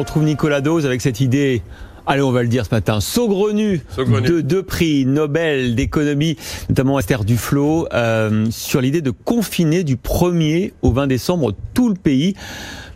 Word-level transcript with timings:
On 0.00 0.04
trouve 0.04 0.22
Nicolas 0.22 0.62
Dose 0.62 0.86
avec 0.86 1.02
cette 1.02 1.20
idée 1.20 1.60
allez, 2.06 2.22
on 2.22 2.32
va 2.32 2.40
le 2.40 2.48
dire 2.48 2.64
ce 2.64 2.74
matin, 2.74 3.02
saugrenue 3.02 3.82
de 3.98 4.40
deux 4.40 4.62
prix 4.62 5.04
Nobel 5.04 5.74
d'économie, 5.74 6.38
notamment 6.70 6.98
Esther 6.98 7.22
Duflo, 7.22 7.86
euh, 7.92 8.46
sur 8.50 8.80
l'idée 8.80 9.02
de 9.02 9.10
confiner 9.10 9.84
du 9.84 9.96
1er 9.96 10.72
au 10.80 10.92
20 10.92 11.06
décembre 11.06 11.52
tout 11.74 11.90
le 11.90 11.96
pays 11.96 12.34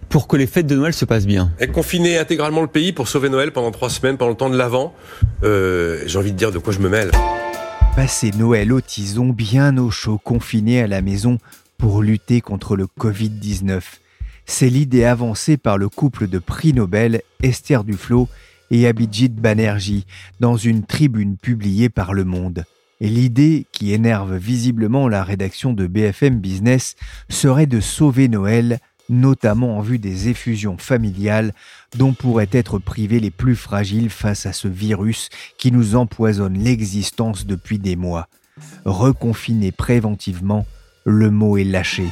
pour 0.09 0.27
que 0.27 0.39
les 0.39 0.47
fêtes 0.47 0.67
de 0.67 0.77
Noël 0.77 0.95
se 0.95 1.05
passent 1.05 1.27
bien. 1.27 1.53
Et 1.61 1.67
confiner 1.67 2.17
intégralement 2.17 2.63
le 2.63 2.69
pays 2.69 2.95
pour 2.95 3.07
sauver 3.07 3.29
Noël 3.29 3.53
pendant 3.53 3.71
trois 3.71 3.91
semaines, 3.91 4.17
pendant 4.17 4.31
le 4.31 4.37
temps 4.39 4.49
de 4.49 4.57
l'Avent, 4.57 4.95
euh, 5.43 6.05
j'ai 6.07 6.19
envie 6.19 6.33
de 6.33 6.39
dire 6.39 6.53
de 6.53 6.59
quoi 6.59 6.73
je 6.73 6.79
me 6.79 6.89
mêle. 6.89 7.11
Passer 7.97 8.31
Noël 8.39 8.73
au 8.73 8.81
tison, 8.81 9.27
bien 9.27 9.77
au 9.77 9.91
chaud, 9.91 10.19
confiné 10.25 10.81
à 10.81 10.87
la 10.87 11.03
maison 11.03 11.37
pour 11.77 12.01
lutter 12.01 12.41
contre 12.41 12.77
le 12.77 12.87
Covid-19 12.99 13.83
c'est 14.47 14.69
l'idée 14.69 15.05
avancée 15.05 15.57
par 15.57 15.79
le 15.79 15.89
couple 15.89 16.29
de 16.29 16.39
prix 16.39 16.73
Nobel 16.73 17.23
Esther 17.43 17.85
Duflo 17.85 18.29
et 18.71 18.87
Abhijit 18.87 19.31
Banerjee 19.31 20.07
dans 20.41 20.57
une 20.57 20.85
tribune 20.85 21.37
publiée 21.37 21.89
par 21.89 22.13
Le 22.15 22.25
Monde. 22.25 22.65
Et 23.01 23.09
l'idée, 23.09 23.67
qui 23.73 23.93
énerve 23.93 24.37
visiblement 24.37 25.09
la 25.09 25.25
rédaction 25.25 25.73
de 25.73 25.87
BFM 25.87 26.39
Business, 26.39 26.95
serait 27.29 27.67
de 27.67 27.81
sauver 27.81 28.29
Noël, 28.29 28.79
notamment 29.09 29.79
en 29.79 29.81
vue 29.81 29.99
des 29.99 30.29
effusions 30.29 30.79
familiales 30.79 31.53
dont 31.97 32.13
pourraient 32.13 32.49
être 32.53 32.79
privés 32.79 33.21
les 33.21 33.31
plus 33.31 33.57
fragiles 33.57 34.11
face 34.11 34.47
à 34.47 34.53
ce 34.53 34.69
virus 34.69 35.29
qui 35.59 35.73
nous 35.73 35.97
empoisonne 35.97 36.59
l'existence 36.59 37.47
depuis 37.47 37.79
des 37.79 37.97
mois. 37.97 38.29
Reconfiner 38.85 39.73
préventivement, 39.73 40.67
le 41.05 41.31
mot 41.31 41.59
est 41.59 41.65
lâché. 41.65 42.05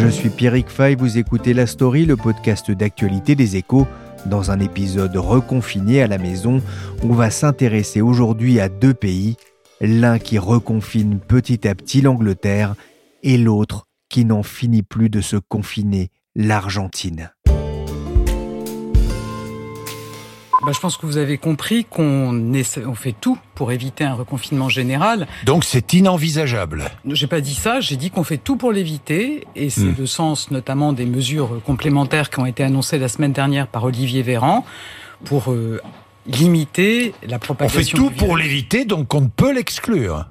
Je 0.00 0.08
suis 0.08 0.30
Pierrick 0.30 0.70
Fay, 0.70 0.94
vous 0.94 1.18
écoutez 1.18 1.52
La 1.52 1.66
Story, 1.66 2.06
le 2.06 2.16
podcast 2.16 2.70
d'actualité 2.70 3.34
des 3.34 3.56
échos. 3.56 3.86
Dans 4.24 4.50
un 4.50 4.58
épisode 4.58 5.14
reconfiné 5.14 6.00
à 6.00 6.06
la 6.06 6.16
maison, 6.16 6.62
on 7.02 7.12
va 7.12 7.28
s'intéresser 7.28 8.00
aujourd'hui 8.00 8.60
à 8.60 8.70
deux 8.70 8.94
pays, 8.94 9.36
l'un 9.82 10.18
qui 10.18 10.38
reconfine 10.38 11.18
petit 11.20 11.68
à 11.68 11.74
petit 11.74 12.00
l'Angleterre 12.00 12.76
et 13.22 13.36
l'autre 13.36 13.88
qui 14.08 14.24
n'en 14.24 14.42
finit 14.42 14.82
plus 14.82 15.10
de 15.10 15.20
se 15.20 15.36
confiner, 15.36 16.08
l'Argentine. 16.34 17.32
Bah, 20.64 20.72
je 20.74 20.80
pense 20.80 20.96
que 20.96 21.06
vous 21.06 21.16
avez 21.16 21.38
compris 21.38 21.84
qu'on 21.84 22.34
on 22.34 22.94
fait 22.94 23.14
tout 23.18 23.38
pour 23.54 23.72
éviter 23.72 24.04
un 24.04 24.14
reconfinement 24.14 24.68
général. 24.68 25.26
Donc 25.44 25.64
c'est 25.64 25.92
inenvisageable. 25.94 26.90
J'ai 27.06 27.26
pas 27.26 27.40
dit 27.40 27.54
ça, 27.54 27.80
j'ai 27.80 27.96
dit 27.96 28.10
qu'on 28.10 28.24
fait 28.24 28.36
tout 28.36 28.56
pour 28.56 28.72
l'éviter, 28.72 29.46
et 29.56 29.70
c'est 29.70 29.80
hmm. 29.80 29.96
le 29.98 30.06
sens 30.06 30.50
notamment 30.50 30.92
des 30.92 31.06
mesures 31.06 31.60
complémentaires 31.64 32.30
qui 32.30 32.40
ont 32.40 32.46
été 32.46 32.62
annoncées 32.62 32.98
la 32.98 33.08
semaine 33.08 33.32
dernière 33.32 33.68
par 33.68 33.84
Olivier 33.84 34.22
Véran 34.22 34.64
pour 35.24 35.50
euh, 35.50 35.80
limiter 36.26 37.14
la 37.26 37.38
propagation. 37.38 37.80
On 37.80 37.84
fait 37.84 37.96
tout 37.96 38.10
pour 38.10 38.36
l'éviter, 38.36 38.84
donc 38.84 39.14
on 39.14 39.22
ne 39.22 39.28
peut 39.28 39.52
l'exclure. 39.52 40.26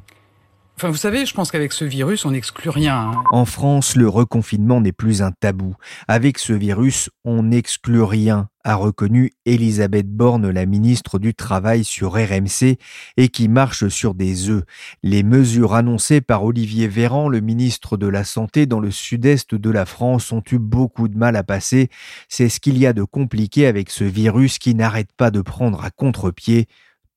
Enfin, 0.80 0.92
vous 0.92 0.96
savez, 0.96 1.26
je 1.26 1.34
pense 1.34 1.52
qu'avec 1.52 1.74
ce 1.74 1.84
virus, 1.84 2.24
on 2.24 2.32
n'exclut 2.32 2.70
rien. 2.70 3.12
Hein. 3.12 3.24
En 3.32 3.44
France, 3.44 3.98
le 3.98 4.08
reconfinement 4.08 4.80
n'est 4.80 4.94
plus 4.94 5.22
un 5.22 5.34
tabou. 5.34 5.76
Avec 6.08 6.40
ce 6.40 6.54
virus, 6.54 7.10
on 7.26 7.44
n'exclut 7.44 8.02
rien, 8.02 8.48
a 8.64 8.76
reconnu 8.76 9.34
Elisabeth 9.46 10.08
Borne, 10.08 10.50
la 10.50 10.66
ministre 10.66 11.20
du 11.20 11.34
Travail 11.34 11.84
sur 11.84 12.14
RMC, 12.14 12.78
et 13.18 13.28
qui 13.28 13.50
marche 13.50 13.90
sur 13.90 14.14
des 14.14 14.50
œufs. 14.50 14.64
Les 15.04 15.22
mesures 15.22 15.74
annoncées 15.74 16.22
par 16.22 16.46
Olivier 16.46 16.88
Véran, 16.88 17.28
le 17.28 17.42
ministre 17.42 17.98
de 17.98 18.08
la 18.08 18.24
Santé 18.24 18.66
dans 18.66 18.80
le 18.80 18.90
sud-est 18.90 19.56
de 19.56 19.70
la 19.70 19.86
France, 19.86 20.32
ont 20.32 20.44
eu 20.50 20.60
beaucoup 20.60 21.10
de 21.10 21.18
mal 21.18 21.36
à 21.36 21.44
passer. 21.44 21.90
C'est 22.30 22.48
ce 22.48 22.62
qu'il 22.62 22.78
y 22.78 22.86
a 22.86 22.94
de 22.94 23.04
compliqué 23.04 23.68
avec 23.68 23.90
ce 23.90 24.06
virus 24.06 24.60
qui 24.60 24.76
n'arrête 24.76 25.12
pas 25.12 25.30
de 25.30 25.42
prendre 25.42 25.84
à 25.84 25.90
contre-pied 25.90 26.70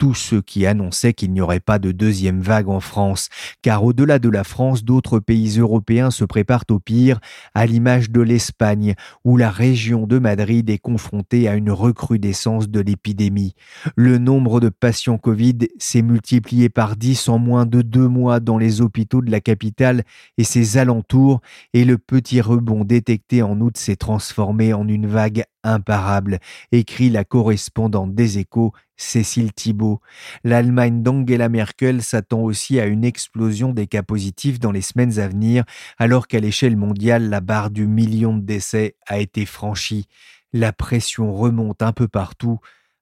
tous 0.03 0.15
ceux 0.15 0.43
qui 0.43 0.67
annonçaient 0.67 1.13
qu'il 1.13 1.33
n'y 1.33 1.41
aurait 1.41 1.61
pas 1.61 1.79
de 1.79 1.93
deuxième 1.93 2.41
vague 2.41 2.69
en 2.69 2.81
France, 2.81 3.29
car 3.63 3.85
au-delà 3.85 4.19
de 4.19 4.29
la 4.29 4.43
France, 4.43 4.83
d'autres 4.83 5.21
pays 5.21 5.61
européens 5.61 6.11
se 6.11 6.25
préparent 6.25 6.65
au 6.71 6.81
pire, 6.81 7.21
à 7.55 7.67
l'image 7.67 8.11
de 8.11 8.21
l'Espagne, 8.21 8.97
où 9.25 9.37
la 9.37 9.49
région 9.49 10.09
de 10.09 10.19
Madrid 10.19 10.69
est 10.71 10.79
confrontée 10.79 11.47
à 11.47 11.55
une 11.55 11.71
recrudescence 11.71 12.69
de 12.69 12.81
l'épidémie. 12.81 13.55
Le 13.95 14.19
nombre 14.19 14.59
de 14.59 14.71
patients 14.71 15.19
Covid 15.19 15.69
s'est 15.79 16.03
multiplié 16.03 16.69
par 16.69 16.97
dix 16.97 17.29
en 17.29 17.39
moins 17.39 17.65
de 17.65 17.81
deux 17.81 18.09
mois 18.09 18.41
dans 18.41 18.59
les 18.59 18.81
hôpitaux 18.81 19.23
de 19.23 19.31
la 19.31 19.41
capitale 19.41 20.03
et 20.37 20.43
ses 20.43 20.79
alentours, 20.79 21.43
et 21.75 21.85
le 21.85 21.97
petit 21.97 22.41
rebond 22.41 22.83
détecté 22.83 23.41
en 23.41 23.61
août 23.61 23.77
s'est 23.77 23.95
transformé 23.95 24.73
en 24.73 24.89
une 24.89 25.07
vague 25.07 25.45
imparable, 25.65 26.39
écrit 26.71 27.11
la 27.11 27.25
correspondante 27.25 28.15
des 28.15 28.39
échos 28.39 28.73
Cécile 28.97 29.53
Thibault. 29.53 30.01
L'Allemagne 30.45 31.03
d'Angela 31.03 31.49
Merkel 31.49 32.03
s'attend 32.03 32.41
aussi 32.41 32.79
à 32.79 32.87
une 32.87 33.05
explosion 33.05 33.73
des 33.73 33.87
cas 33.87 34.03
positifs 34.03 34.61
dans 34.61 34.73
les 34.73 34.83
semaines 34.83 35.19
à 35.19 35.29
venir, 35.29 35.65
alors 35.99 36.29
qu'à 36.29 36.41
l'échelle 36.41 36.77
mondiale, 36.77 37.29
la 37.29 37.41
barre 37.41 37.71
du 37.71 37.87
million 37.87 38.37
de 38.37 38.43
décès 38.43 38.97
a 39.07 39.19
été 39.19 39.45
franchie. 39.47 40.07
La 40.53 40.73
pression 40.73 41.35
remonte 41.35 41.83
un 41.83 41.93
peu 41.93 42.09
partout, 42.09 42.59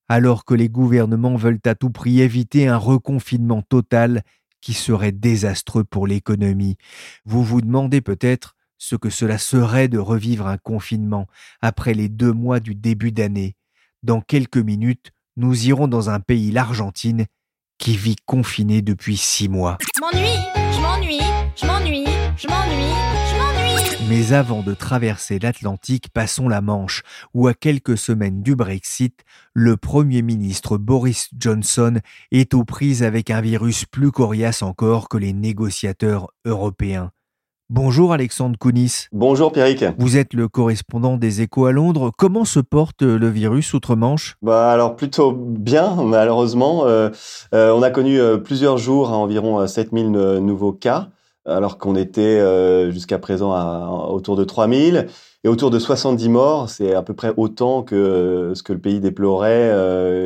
alors 0.08 0.44
que 0.44 0.54
les 0.54 0.68
gouvernements 0.68 1.36
veulent 1.36 1.60
à 1.66 1.74
tout 1.74 1.90
prix 1.90 2.20
éviter 2.20 2.66
un 2.66 2.76
reconfinement 2.76 3.62
total 3.62 4.22
qui 4.60 4.74
serait 4.74 5.12
désastreux 5.12 5.84
pour 5.84 6.06
l'économie. 6.06 6.76
Vous 7.24 7.42
vous 7.42 7.60
demandez 7.60 8.00
peut-être 8.00 8.54
ce 8.80 8.96
que 8.96 9.10
cela 9.10 9.38
serait 9.38 9.88
de 9.88 9.98
revivre 9.98 10.48
un 10.48 10.56
confinement 10.56 11.28
après 11.60 11.94
les 11.94 12.08
deux 12.08 12.32
mois 12.32 12.58
du 12.60 12.74
début 12.74 13.12
d'année. 13.12 13.54
Dans 14.02 14.22
quelques 14.22 14.56
minutes, 14.56 15.12
nous 15.36 15.66
irons 15.66 15.86
dans 15.86 16.08
un 16.08 16.18
pays, 16.18 16.50
l'Argentine, 16.50 17.26
qui 17.78 17.96
vit 17.96 18.16
confiné 18.24 18.80
depuis 18.80 19.18
six 19.18 19.48
mois. 19.50 19.76
Je 19.94 20.00
m'ennuie, 20.00 20.38
je 20.72 20.80
m'ennuie, 20.80 21.20
je 21.54 21.66
m'ennuie, 21.66 22.04
je 22.36 22.48
m'ennuie, 22.48 22.94
je 23.30 23.38
m'ennuie. 23.38 24.06
Mais 24.08 24.32
avant 24.32 24.62
de 24.62 24.72
traverser 24.72 25.38
l'Atlantique, 25.38 26.08
passons 26.08 26.48
la 26.48 26.62
Manche, 26.62 27.02
où 27.34 27.48
à 27.48 27.54
quelques 27.54 27.98
semaines 27.98 28.42
du 28.42 28.56
Brexit, 28.56 29.24
le 29.52 29.76
Premier 29.76 30.22
ministre 30.22 30.78
Boris 30.78 31.28
Johnson 31.38 32.00
est 32.32 32.54
aux 32.54 32.64
prises 32.64 33.02
avec 33.02 33.28
un 33.28 33.42
virus 33.42 33.84
plus 33.84 34.10
coriace 34.10 34.62
encore 34.62 35.10
que 35.10 35.18
les 35.18 35.34
négociateurs 35.34 36.28
européens. 36.46 37.12
Bonjour 37.72 38.12
Alexandre 38.12 38.58
Kounis. 38.58 39.06
Bonjour 39.12 39.52
Pierrick. 39.52 39.84
Vous 39.96 40.16
êtes 40.16 40.34
le 40.34 40.48
correspondant 40.48 41.16
des 41.16 41.40
échos 41.40 41.66
à 41.66 41.72
Londres. 41.72 42.10
Comment 42.18 42.44
se 42.44 42.58
porte 42.58 43.02
le 43.02 43.28
virus 43.28 43.74
outre-Manche? 43.74 44.34
Bah 44.42 44.72
alors 44.72 44.96
plutôt 44.96 45.30
bien 45.30 45.94
malheureusement. 46.02 46.86
Euh, 46.86 47.10
euh, 47.54 47.70
on 47.70 47.82
a 47.82 47.90
connu 47.90 48.18
euh, 48.18 48.38
plusieurs 48.38 48.76
jours 48.76 49.10
à 49.10 49.16
environ 49.16 49.64
7000 49.64 50.10
nouveaux 50.40 50.72
cas 50.72 51.10
alors 51.46 51.78
qu'on 51.78 51.94
était 51.94 52.40
jusqu'à 52.90 53.20
présent 53.20 53.52
à, 53.52 53.88
autour 54.10 54.34
de 54.34 54.42
3000. 54.42 55.06
Et 55.44 55.48
autour 55.48 55.70
de 55.70 55.78
70 55.78 56.28
morts, 56.28 56.68
c'est 56.68 56.94
à 56.94 57.02
peu 57.02 57.14
près 57.14 57.32
autant 57.36 57.82
que 57.82 58.52
ce 58.54 58.62
que 58.62 58.72
le 58.72 58.78
pays 58.78 59.00
déplorait 59.00 59.70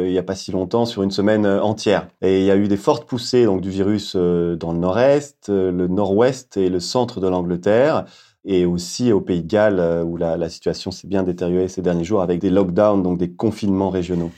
il 0.07 0.11
n'y 0.11 0.19
a 0.19 0.23
pas 0.23 0.35
si 0.35 0.51
longtemps 0.51 0.87
sur 0.87 1.03
une 1.03 1.11
semaine 1.11 1.47
entière. 1.47 2.09
Et 2.21 2.41
il 2.41 2.45
y 2.45 2.51
a 2.51 2.57
eu 2.57 2.69
des 2.69 2.77
fortes 2.77 3.09
poussées 3.09 3.45
donc 3.45 3.61
du 3.61 3.71
virus 3.71 4.17
dans 4.17 4.73
le 4.73 4.79
nord-est, 4.79 5.49
le 5.49 5.87
nord-ouest 5.87 6.57
et 6.57 6.69
le 6.69 6.81
centre 6.81 7.21
de 7.21 7.29
l'Angleterre 7.29 8.07
et 8.45 8.67
aussi 8.67 9.13
au 9.13 9.21
Pays 9.21 9.43
de 9.43 9.49
Galles 9.49 9.79
euh, 9.81 10.03
où 10.03 10.17
la, 10.17 10.37
la 10.37 10.49
situation 10.49 10.91
s'est 10.91 11.09
bien 11.09 11.23
détériorée 11.23 11.69
ces 11.69 11.83
derniers 11.83 12.05
jours 12.05 12.23
avec 12.23 12.41
des 12.41 12.51
lockdowns, 12.51 13.03
donc 13.03 13.19
des 13.19 13.31
confinements 13.31 13.91
régionaux. 13.91 14.31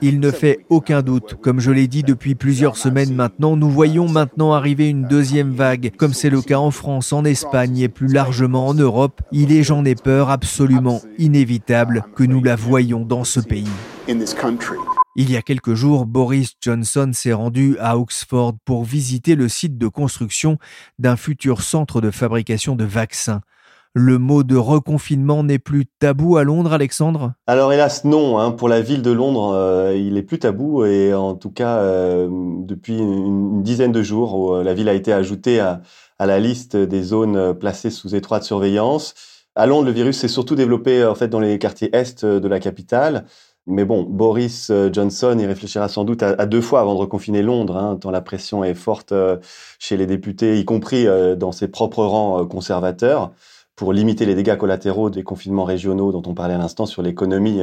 Il 0.00 0.20
ne 0.20 0.30
fait 0.30 0.64
aucun 0.70 1.02
doute. 1.02 1.36
Comme 1.40 1.60
je 1.60 1.70
l'ai 1.70 1.86
dit 1.86 2.02
depuis 2.02 2.34
plusieurs 2.34 2.76
semaines 2.76 3.14
maintenant, 3.14 3.56
nous 3.56 3.68
voyons 3.68 4.08
maintenant 4.08 4.52
arriver 4.52 4.88
une 4.88 5.04
deuxième 5.04 5.52
vague, 5.52 5.92
comme 5.96 6.14
c'est 6.14 6.30
le 6.30 6.40
cas 6.40 6.58
en 6.58 6.70
France, 6.70 7.12
en 7.12 7.24
Espagne 7.24 7.78
et 7.78 7.88
plus 7.88 8.08
largement 8.08 8.66
en 8.66 8.74
Europe. 8.74 9.20
Il 9.32 9.52
est, 9.52 9.62
j'en 9.62 9.84
ai 9.84 9.94
peur, 9.94 10.30
absolument 10.30 11.00
inévitable 11.18 12.04
que 12.14 12.24
nous 12.24 12.42
la 12.42 12.56
voyions 12.56 13.04
dans 13.04 13.24
ce 13.24 13.40
pays. 13.40 13.68
Il 15.16 15.30
y 15.30 15.36
a 15.36 15.42
quelques 15.42 15.74
jours, 15.74 16.06
Boris 16.06 16.54
Johnson 16.60 17.12
s'est 17.14 17.32
rendu 17.32 17.76
à 17.78 17.96
Oxford 17.96 18.54
pour 18.64 18.82
visiter 18.82 19.36
le 19.36 19.48
site 19.48 19.78
de 19.78 19.86
construction 19.86 20.58
d'un 20.98 21.14
futur 21.14 21.62
centre 21.62 22.00
de 22.00 22.10
fabrication 22.10 22.74
de 22.74 22.82
vaccins. 22.82 23.40
Le 23.94 24.18
mot 24.18 24.42
de 24.42 24.56
reconfinement 24.56 25.44
n'est 25.44 25.60
plus 25.60 25.86
tabou 25.86 26.36
à 26.36 26.42
Londres, 26.42 26.72
Alexandre? 26.72 27.34
Alors 27.46 27.72
hélas 27.72 28.04
non, 28.04 28.40
hein. 28.40 28.50
pour 28.50 28.68
la 28.68 28.80
ville 28.80 29.02
de 29.02 29.12
Londres, 29.12 29.54
euh, 29.54 29.96
il 29.96 30.16
est 30.16 30.22
plus 30.24 30.40
tabou 30.40 30.84
et 30.84 31.14
en 31.14 31.36
tout 31.36 31.50
cas 31.50 31.76
euh, 31.76 32.26
depuis 32.28 32.98
une, 32.98 33.62
dizaine 33.62 33.92
de 33.92 34.02
jours, 34.02 34.56
euh, 34.56 34.64
la 34.64 34.74
ville 34.74 34.88
a 34.88 34.94
été 34.94 35.12
ajoutée 35.12 35.60
à, 35.60 35.80
à, 36.18 36.26
la 36.26 36.40
liste 36.40 36.76
des 36.76 37.04
zones 37.04 37.54
placées 37.54 37.90
sous 37.90 38.16
étroite 38.16 38.42
surveillance. 38.42 39.14
À 39.54 39.66
Londres, 39.66 39.86
le 39.86 39.92
virus 39.92 40.18
s'est 40.18 40.26
surtout 40.26 40.56
développé 40.56 41.04
en 41.04 41.14
fait 41.14 41.28
dans 41.28 41.38
les 41.38 41.56
quartiers 41.60 41.94
est 41.94 42.24
de 42.24 42.48
la 42.48 42.58
capitale. 42.58 43.26
Mais 43.66 43.86
bon, 43.86 44.02
Boris 44.02 44.68
euh, 44.70 44.90
Johnson 44.92 45.38
y 45.38 45.46
réfléchira 45.46 45.88
sans 45.88 46.04
doute 46.04 46.22
à, 46.22 46.44
deux 46.46 46.60
fois 46.60 46.80
avant 46.80 46.94
de 46.94 46.98
reconfiner 47.00 47.40
Londres, 47.40 47.76
hein, 47.76 47.96
tant 47.96 48.10
la 48.10 48.20
pression 48.20 48.62
est 48.62 48.74
forte 48.74 49.12
euh, 49.12 49.38
chez 49.78 49.96
les 49.96 50.06
députés, 50.06 50.58
y 50.58 50.66
compris 50.66 51.06
euh, 51.06 51.34
dans 51.34 51.50
ses 51.50 51.68
propres 51.68 52.04
rangs 52.04 52.44
conservateurs, 52.46 53.32
pour 53.74 53.94
limiter 53.94 54.26
les 54.26 54.34
dégâts 54.34 54.56
collatéraux 54.56 55.08
des 55.08 55.22
confinements 55.22 55.64
régionaux 55.64 56.12
dont 56.12 56.22
on 56.26 56.34
parlait 56.34 56.54
à 56.54 56.58
l'instant 56.58 56.86
sur 56.86 57.02
l'économie 57.02 57.60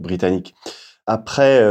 britannique. 0.00 0.54
Après, 1.06 1.62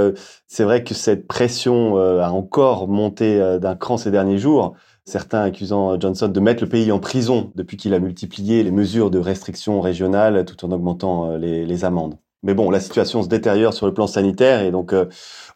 c'est 0.48 0.64
vrai 0.64 0.86
que 0.86 0.94
cette 0.94 1.28
pression 1.28 1.98
a 1.98 2.30
encore 2.30 2.88
monté 2.88 3.58
d'un 3.60 3.76
cran 3.76 3.98
ces 3.98 4.10
derniers 4.10 4.38
jours 4.38 4.76
certains 5.04 5.42
accusant 5.42 6.00
Johnson 6.00 6.30
de 6.30 6.40
mettre 6.40 6.64
le 6.64 6.70
pays 6.70 6.94
en 6.94 7.00
prison 7.00 7.52
depuis 7.56 7.76
qu'il 7.76 7.94
a 7.94 8.00
multiplié 8.00 8.64
les 8.64 8.72
mesures 8.72 9.12
de 9.12 9.20
restriction 9.20 9.82
régionales 9.82 10.46
tout 10.46 10.64
en 10.64 10.72
augmentant 10.72 11.36
les 11.36 11.84
amendes. 11.84 12.16
Mais 12.44 12.56
bon, 12.56 12.72
la 12.72 12.80
situation 12.80 13.22
se 13.22 13.28
détériore 13.28 13.74
sur 13.74 13.86
le 13.86 13.94
plan 13.94 14.08
sanitaire 14.08 14.62
et 14.62 14.72
donc 14.72 14.94
euh, 14.94 15.06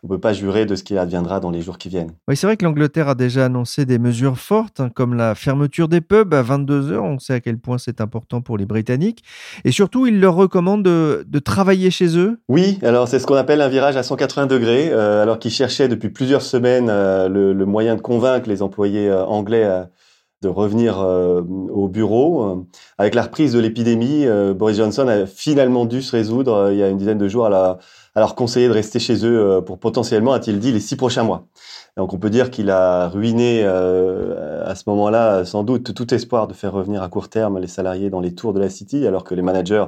on 0.03 0.07
ne 0.07 0.13
peut 0.13 0.19
pas 0.19 0.33
jurer 0.33 0.67
de 0.67 0.75
ce 0.75 0.83
qui 0.83 0.95
adviendra 0.97 1.39
dans 1.39 1.49
les 1.49 1.61
jours 1.61 1.79
qui 1.79 1.89
viennent. 1.89 2.11
Oui, 2.27 2.37
c'est 2.37 2.45
vrai 2.45 2.57
que 2.57 2.63
l'Angleterre 2.63 3.09
a 3.09 3.15
déjà 3.15 3.45
annoncé 3.45 3.85
des 3.85 3.97
mesures 3.97 4.37
fortes, 4.37 4.79
hein, 4.79 4.89
comme 4.93 5.15
la 5.15 5.33
fermeture 5.33 5.87
des 5.87 6.01
pubs 6.01 6.31
à 6.35 6.43
22 6.43 6.91
heures. 6.91 7.03
On 7.03 7.17
sait 7.17 7.33
à 7.33 7.39
quel 7.39 7.57
point 7.57 7.79
c'est 7.79 8.01
important 8.01 8.41
pour 8.41 8.59
les 8.59 8.67
Britanniques. 8.67 9.23
Et 9.63 9.71
surtout, 9.71 10.05
il 10.05 10.19
leur 10.19 10.35
recommande 10.35 10.83
de, 10.83 11.25
travailler 11.43 11.89
chez 11.89 12.17
eux. 12.17 12.39
Oui, 12.49 12.79
alors 12.83 13.07
c'est 13.07 13.19
ce 13.19 13.25
qu'on 13.25 13.35
appelle 13.35 13.61
un 13.61 13.67
virage 13.67 13.97
à 13.97 14.03
180 14.03 14.45
degrés, 14.45 14.89
euh, 14.91 15.21
alors 15.21 15.39
qu'ils 15.39 15.51
cherchaient 15.51 15.87
depuis 15.87 16.09
plusieurs 16.09 16.41
semaines 16.41 16.89
euh, 16.89 17.29
le, 17.29 17.53
le, 17.53 17.65
moyen 17.65 17.95
de 17.95 18.01
convaincre 18.01 18.49
les 18.49 18.61
employés 18.61 19.11
anglais 19.11 19.63
à 19.63 19.89
de 20.45 20.49
revenir 20.49 21.01
euh, 21.01 21.41
au 21.41 21.87
bureau. 21.87 22.67
Avec 22.99 23.15
la 23.15 23.23
reprise 23.23 23.53
de 23.53 23.59
l'épidémie, 23.59 24.27
euh, 24.27 24.53
Boris 24.53 24.77
Johnson 24.77 25.07
a 25.07 25.25
finalement 25.25 25.85
dû 25.85 26.03
se 26.03 26.15
résoudre 26.15 26.53
euh, 26.53 26.73
il 26.73 26.77
y 26.77 26.83
a 26.83 26.89
une 26.89 26.97
dizaine 26.97 27.17
de 27.17 27.27
jours 27.27 27.47
à, 27.47 27.79
à, 28.15 28.19
leur 28.19 28.35
conseiller 28.35 28.67
de 28.67 28.73
rester 28.73 28.99
chez 28.99 29.25
eux 29.25 29.61
pour 29.65 29.79
potentiellement, 29.79 30.33
a-t-il 30.33 30.59
dit, 30.59 30.71
les 30.71 30.79
six 30.79 30.95
prochains 30.95 31.23
mois. 31.23 31.47
Donc 31.97 32.13
on 32.13 32.19
peut 32.19 32.29
dire 32.29 32.51
qu'il 32.51 32.69
a 32.69 33.09
ruiné 33.09 33.65
à 33.65 34.75
ce 34.75 34.83
moment-là 34.87 35.45
sans 35.45 35.63
doute 35.63 35.93
tout 35.93 36.13
espoir 36.13 36.47
de 36.47 36.53
faire 36.53 36.71
revenir 36.71 37.01
à 37.01 37.09
court 37.09 37.29
terme 37.29 37.59
les 37.59 37.67
salariés 37.67 38.09
dans 38.09 38.19
les 38.19 38.35
tours 38.35 38.53
de 38.53 38.59
la 38.59 38.69
City, 38.69 39.05
alors 39.07 39.23
que 39.23 39.33
les 39.33 39.41
managers 39.41 39.85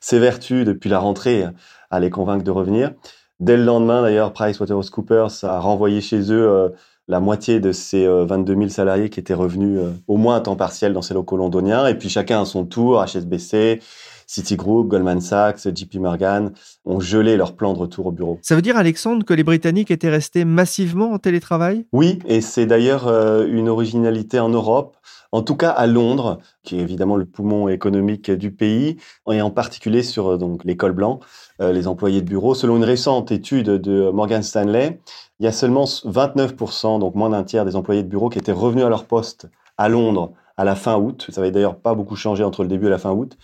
s'évertuent 0.00 0.64
depuis 0.64 0.90
la 0.90 0.98
rentrée 0.98 1.44
à 1.90 2.00
les 2.00 2.10
convaincre 2.10 2.44
de 2.44 2.50
revenir. 2.50 2.92
Dès 3.40 3.56
le 3.56 3.64
lendemain, 3.64 4.02
d'ailleurs, 4.02 4.32
PricewaterhouseCoopers 4.34 5.44
a 5.44 5.60
renvoyé 5.60 6.00
chez 6.02 6.30
eux 6.32 6.72
la 7.10 7.18
moitié 7.18 7.58
de 7.58 7.72
ces 7.72 8.06
22 8.06 8.52
euh, 8.52 8.56
000 8.56 8.68
salariés 8.68 9.10
qui 9.10 9.18
étaient 9.18 9.34
revenus 9.34 9.80
euh, 9.80 9.90
au 10.06 10.16
moins 10.16 10.36
à 10.36 10.40
temps 10.40 10.54
partiel 10.54 10.92
dans 10.92 11.02
ces 11.02 11.12
locaux 11.12 11.36
londoniens. 11.36 11.88
Et 11.88 11.96
puis 11.96 12.08
chacun 12.08 12.42
à 12.42 12.44
son 12.44 12.64
tour, 12.64 13.04
HSBC, 13.04 13.80
Citigroup, 14.30 14.86
Goldman 14.86 15.20
Sachs, 15.20 15.66
JP 15.74 15.96
Morgan 15.96 16.52
ont 16.84 17.00
gelé 17.00 17.36
leur 17.36 17.56
plan 17.56 17.72
de 17.72 17.78
retour 17.80 18.06
au 18.06 18.12
bureau. 18.12 18.38
Ça 18.42 18.54
veut 18.54 18.62
dire, 18.62 18.76
Alexandre, 18.76 19.24
que 19.24 19.34
les 19.34 19.42
Britanniques 19.42 19.90
étaient 19.90 20.08
restés 20.08 20.44
massivement 20.44 21.10
en 21.10 21.18
télétravail? 21.18 21.84
Oui, 21.92 22.20
et 22.26 22.40
c'est 22.40 22.64
d'ailleurs 22.64 23.08
euh, 23.08 23.44
une 23.48 23.68
originalité 23.68 24.38
en 24.38 24.48
Europe, 24.48 24.96
en 25.32 25.42
tout 25.42 25.56
cas 25.56 25.70
à 25.70 25.88
Londres, 25.88 26.38
qui 26.62 26.76
est 26.76 26.80
évidemment 26.80 27.16
le 27.16 27.24
poumon 27.24 27.68
économique 27.68 28.30
du 28.30 28.52
pays, 28.52 28.98
et 29.28 29.42
en 29.42 29.50
particulier 29.50 30.04
sur 30.04 30.38
donc 30.38 30.64
l'école 30.64 30.92
blanc, 30.92 31.18
les 31.60 31.88
employés 31.88 32.20
de 32.20 32.26
bureau. 32.26 32.54
Selon 32.54 32.76
une 32.76 32.84
récente 32.84 33.30
étude 33.30 33.66
de 33.66 34.10
Morgan 34.10 34.42
Stanley, 34.42 35.00
il 35.40 35.44
y 35.44 35.46
a 35.46 35.52
seulement 35.52 35.84
29%, 35.84 37.00
donc 37.00 37.14
moins 37.14 37.30
d'un 37.30 37.44
tiers 37.44 37.64
des 37.64 37.76
employés 37.76 38.02
de 38.02 38.08
bureau 38.08 38.28
qui 38.28 38.38
étaient 38.38 38.52
revenus 38.52 38.84
à 38.84 38.88
leur 38.88 39.06
poste 39.06 39.48
à 39.78 39.88
Londres 39.88 40.32
à 40.56 40.64
la 40.64 40.76
fin 40.76 40.96
août. 40.96 41.26
Ça 41.30 41.40
n'avait 41.40 41.52
d'ailleurs 41.52 41.76
pas 41.76 41.94
beaucoup 41.94 42.16
changé 42.16 42.44
entre 42.44 42.62
le 42.62 42.68
début 42.68 42.86
et 42.86 42.90
la 42.90 42.98
fin 42.98 43.12
août. 43.12 43.36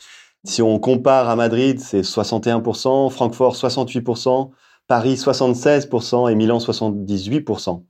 Si 0.47 0.63
on 0.63 0.79
compare 0.79 1.29
à 1.29 1.37
Madrid, 1.37 1.81
c'est 1.81 2.03
61%, 2.03 3.11
Francfort 3.11 3.55
68%, 3.55 4.51
Paris 4.87 5.15
76% 5.15 6.31
et 6.31 6.35
Milan 6.35 6.59
78%. 6.59 7.83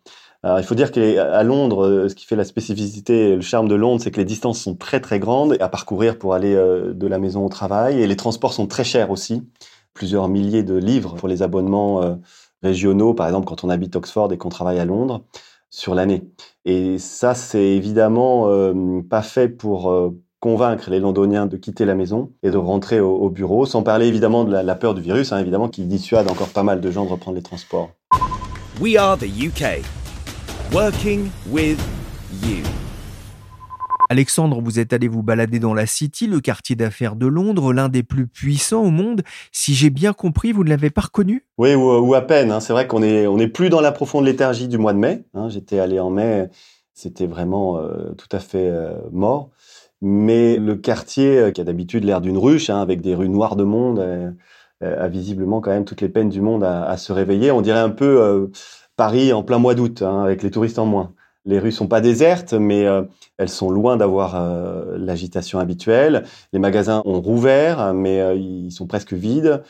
Alors, 0.42 0.58
il 0.58 0.64
faut 0.64 0.74
dire 0.74 0.90
qu'à 0.92 1.42
Londres, 1.42 1.86
euh, 1.86 2.08
ce 2.08 2.14
qui 2.14 2.24
fait 2.24 2.36
la 2.36 2.44
spécificité, 2.44 3.36
le 3.36 3.42
charme 3.42 3.68
de 3.68 3.74
Londres, 3.74 4.00
c'est 4.02 4.10
que 4.10 4.18
les 4.18 4.24
distances 4.24 4.60
sont 4.60 4.74
très 4.74 5.00
très 5.00 5.18
grandes 5.18 5.56
à 5.60 5.68
parcourir 5.68 6.18
pour 6.18 6.34
aller 6.34 6.54
euh, 6.54 6.94
de 6.94 7.06
la 7.06 7.18
maison 7.18 7.44
au 7.44 7.48
travail 7.48 8.00
et 8.00 8.06
les 8.06 8.16
transports 8.16 8.52
sont 8.52 8.66
très 8.66 8.84
chers 8.84 9.10
aussi. 9.10 9.42
Plusieurs 9.92 10.28
milliers 10.28 10.62
de 10.62 10.76
livres 10.76 11.14
pour 11.14 11.28
les 11.28 11.42
abonnements 11.42 12.02
euh, 12.02 12.14
régionaux, 12.62 13.14
par 13.14 13.26
exemple 13.26 13.46
quand 13.46 13.64
on 13.64 13.70
habite 13.70 13.96
Oxford 13.96 14.32
et 14.32 14.38
qu'on 14.38 14.50
travaille 14.50 14.78
à 14.78 14.84
Londres, 14.84 15.24
sur 15.70 15.94
l'année. 15.94 16.30
Et 16.64 16.98
ça, 16.98 17.34
c'est 17.34 17.62
évidemment 17.62 18.48
euh, 18.48 19.02
pas 19.08 19.22
fait 19.22 19.48
pour 19.48 19.90
euh, 19.90 20.10
convaincre 20.40 20.90
les 20.90 21.00
Londoniens 21.00 21.46
de 21.46 21.56
quitter 21.56 21.84
la 21.84 21.94
maison 21.94 22.32
et 22.42 22.50
de 22.50 22.56
rentrer 22.56 23.00
au, 23.00 23.30
bureau, 23.30 23.66
sans 23.66 23.82
parler 23.82 24.06
évidemment 24.06 24.44
de 24.44 24.52
la, 24.52 24.74
peur 24.74 24.94
du 24.94 25.00
virus, 25.00 25.32
hein, 25.32 25.38
évidemment, 25.38 25.68
qui 25.68 25.84
dissuade 25.84 26.30
encore 26.30 26.48
pas 26.48 26.62
mal 26.62 26.80
de 26.80 26.90
gens 26.90 27.04
de 27.04 27.10
reprendre 27.10 27.36
les 27.36 27.42
transports. 27.42 27.90
We 28.80 28.96
are 28.96 29.16
the 29.16 29.24
UK. 29.24 29.82
Working 30.72 31.30
with 31.50 31.78
you. 32.42 32.62
Alexandre, 34.08 34.60
vous 34.60 34.78
êtes 34.78 34.92
allé 34.92 35.08
vous 35.08 35.22
balader 35.22 35.58
dans 35.58 35.74
la 35.74 35.86
City, 35.86 36.26
le 36.26 36.40
quartier 36.40 36.76
d'affaires 36.76 37.16
de 37.16 37.26
Londres, 37.26 37.72
l'un 37.72 37.88
des 37.88 38.04
plus 38.04 38.28
puissants 38.28 38.82
au 38.82 38.90
monde. 38.90 39.22
Si 39.50 39.74
j'ai 39.74 39.90
bien 39.90 40.12
compris, 40.12 40.52
vous 40.52 40.62
ne 40.62 40.68
l'avez 40.68 40.90
pas 40.90 41.00
reconnu? 41.00 41.44
Oui, 41.58 41.74
ou, 41.74 42.14
à 42.14 42.20
peine. 42.20 42.52
Hein. 42.52 42.60
C'est 42.60 42.72
vrai 42.72 42.86
qu'on 42.86 43.02
est, 43.02 43.26
on 43.26 43.38
est 43.38 43.48
plus 43.48 43.68
dans 43.68 43.80
la 43.80 43.90
profonde 43.90 44.24
léthargie 44.24 44.68
du 44.68 44.78
mois 44.78 44.92
de 44.92 44.98
mai. 44.98 45.24
Hein. 45.34 45.48
J'étais 45.48 45.80
allé 45.80 45.98
en 45.98 46.10
mai, 46.10 46.48
c'était 46.94 47.26
vraiment 47.26 47.78
euh, 47.78 48.12
tout 48.16 48.28
à 48.30 48.38
fait 48.38 48.68
euh, 48.68 48.94
mort. 49.10 49.50
Mais 50.02 50.56
le 50.58 50.76
quartier, 50.76 51.38
euh, 51.38 51.50
qui 51.50 51.60
a 51.60 51.64
d'habitude 51.64 52.04
l'air 52.04 52.20
d'une 52.20 52.38
ruche, 52.38 52.70
hein, 52.70 52.80
avec 52.80 53.00
des 53.00 53.14
rues 53.14 53.28
noires 53.28 53.56
de 53.56 53.64
monde, 53.64 54.00
a 54.82 55.08
visiblement 55.08 55.62
quand 55.62 55.70
même 55.70 55.86
toutes 55.86 56.02
les 56.02 56.08
peines 56.10 56.28
du 56.28 56.42
monde 56.42 56.62
à, 56.62 56.96
se 56.98 57.12
réveiller. 57.12 57.50
On 57.50 57.62
dirait 57.62 57.78
un 57.80 57.90
peu 57.90 58.50
Paris 58.96 59.32
en 59.32 59.42
plein 59.42 59.58
mois 59.58 59.74
d'août, 59.74 60.02
avec 60.02 60.42
les 60.42 60.50
touristes 60.50 60.78
en 60.78 60.84
moins 60.84 61.14
les 61.46 61.58
rues 61.58 61.72
sont 61.72 61.86
pas 61.86 62.00
désertes, 62.00 62.52
mais 62.52 62.84
euh, 62.86 63.02
elles 63.38 63.48
sont 63.48 63.70
loin 63.70 63.96
d'avoir 63.96 64.34
euh, 64.34 64.98
l'agitation 64.98 65.60
habituelle. 65.60 66.24
Les 66.52 66.58
magasins 66.58 67.02
ont 67.04 67.20
rouvert, 67.20 67.94
mais 67.94 68.20
euh, 68.20 68.34
ils 68.34 68.72
sont 68.72 68.86
presque 68.86 69.14
vides. 69.14 69.62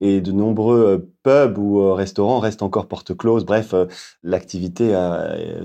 Et 0.00 0.20
de 0.20 0.32
nombreux 0.32 1.08
pubs 1.22 1.56
ou 1.56 1.94
restaurants 1.94 2.38
restent 2.38 2.62
encore 2.62 2.86
porte 2.86 3.16
close. 3.16 3.44
Bref, 3.46 3.74
l'activité 4.22 4.92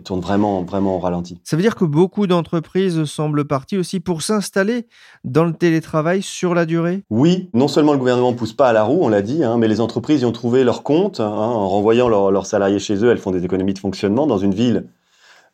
tourne 0.06 0.22
vraiment, 0.22 0.64
vraiment 0.64 0.96
au 0.96 1.00
ralenti. 1.00 1.42
Ça 1.44 1.58
veut 1.58 1.62
dire 1.62 1.76
que 1.76 1.84
beaucoup 1.84 2.28
d'entreprises 2.28 3.04
semblent 3.06 3.46
parties 3.46 3.78
aussi 3.78 4.00
pour 4.00 4.22
s'installer 4.22 4.88
dans 5.24 5.46
le 5.46 5.54
télétravail 5.54 6.22
sur 6.22 6.54
la 6.54 6.66
durée? 6.66 7.04
Oui, 7.10 7.50
non 7.54 7.68
seulement 7.68 7.92
le 7.92 8.00
gouvernement 8.00 8.34
pousse 8.34 8.54
pas 8.54 8.70
à 8.70 8.74
la 8.74 8.84
roue, 8.84 9.00
on 9.02 9.10
l'a 9.10 9.22
dit, 9.22 9.44
hein, 9.44 9.58
mais 9.58 9.68
les 9.68 9.82
entreprises 9.82 10.22
y 10.22 10.26
ont 10.26 10.32
trouvé 10.32 10.64
leur 10.64 10.84
compte. 10.84 11.20
Hein, 11.20 11.28
en 11.28 11.68
renvoyant 11.68 12.08
leurs 12.08 12.46
salariés 12.46 12.80
chez 12.80 13.04
eux, 13.04 13.10
elles 13.10 13.18
font 13.18 13.32
des 13.32 13.44
économies 13.46 13.74
de 13.74 13.80
fonctionnement 13.80 14.28
dans 14.28 14.38
une 14.38 14.54
ville 14.54 14.88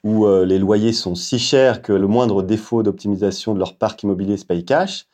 où 0.03 0.27
euh, 0.27 0.45
les 0.45 0.59
loyers 0.59 0.93
sont 0.93 1.15
si 1.15 1.39
chers 1.39 1.81
que 1.81 1.91
le 1.91 2.07
moindre 2.07 2.43
défaut 2.43 2.83
d'optimisation 2.83 3.53
de 3.53 3.59
leur 3.59 3.75
parc 3.75 4.03
immobilier 4.03 4.37
se 4.37 4.45
paye 4.45 4.63
cash, 4.63 5.07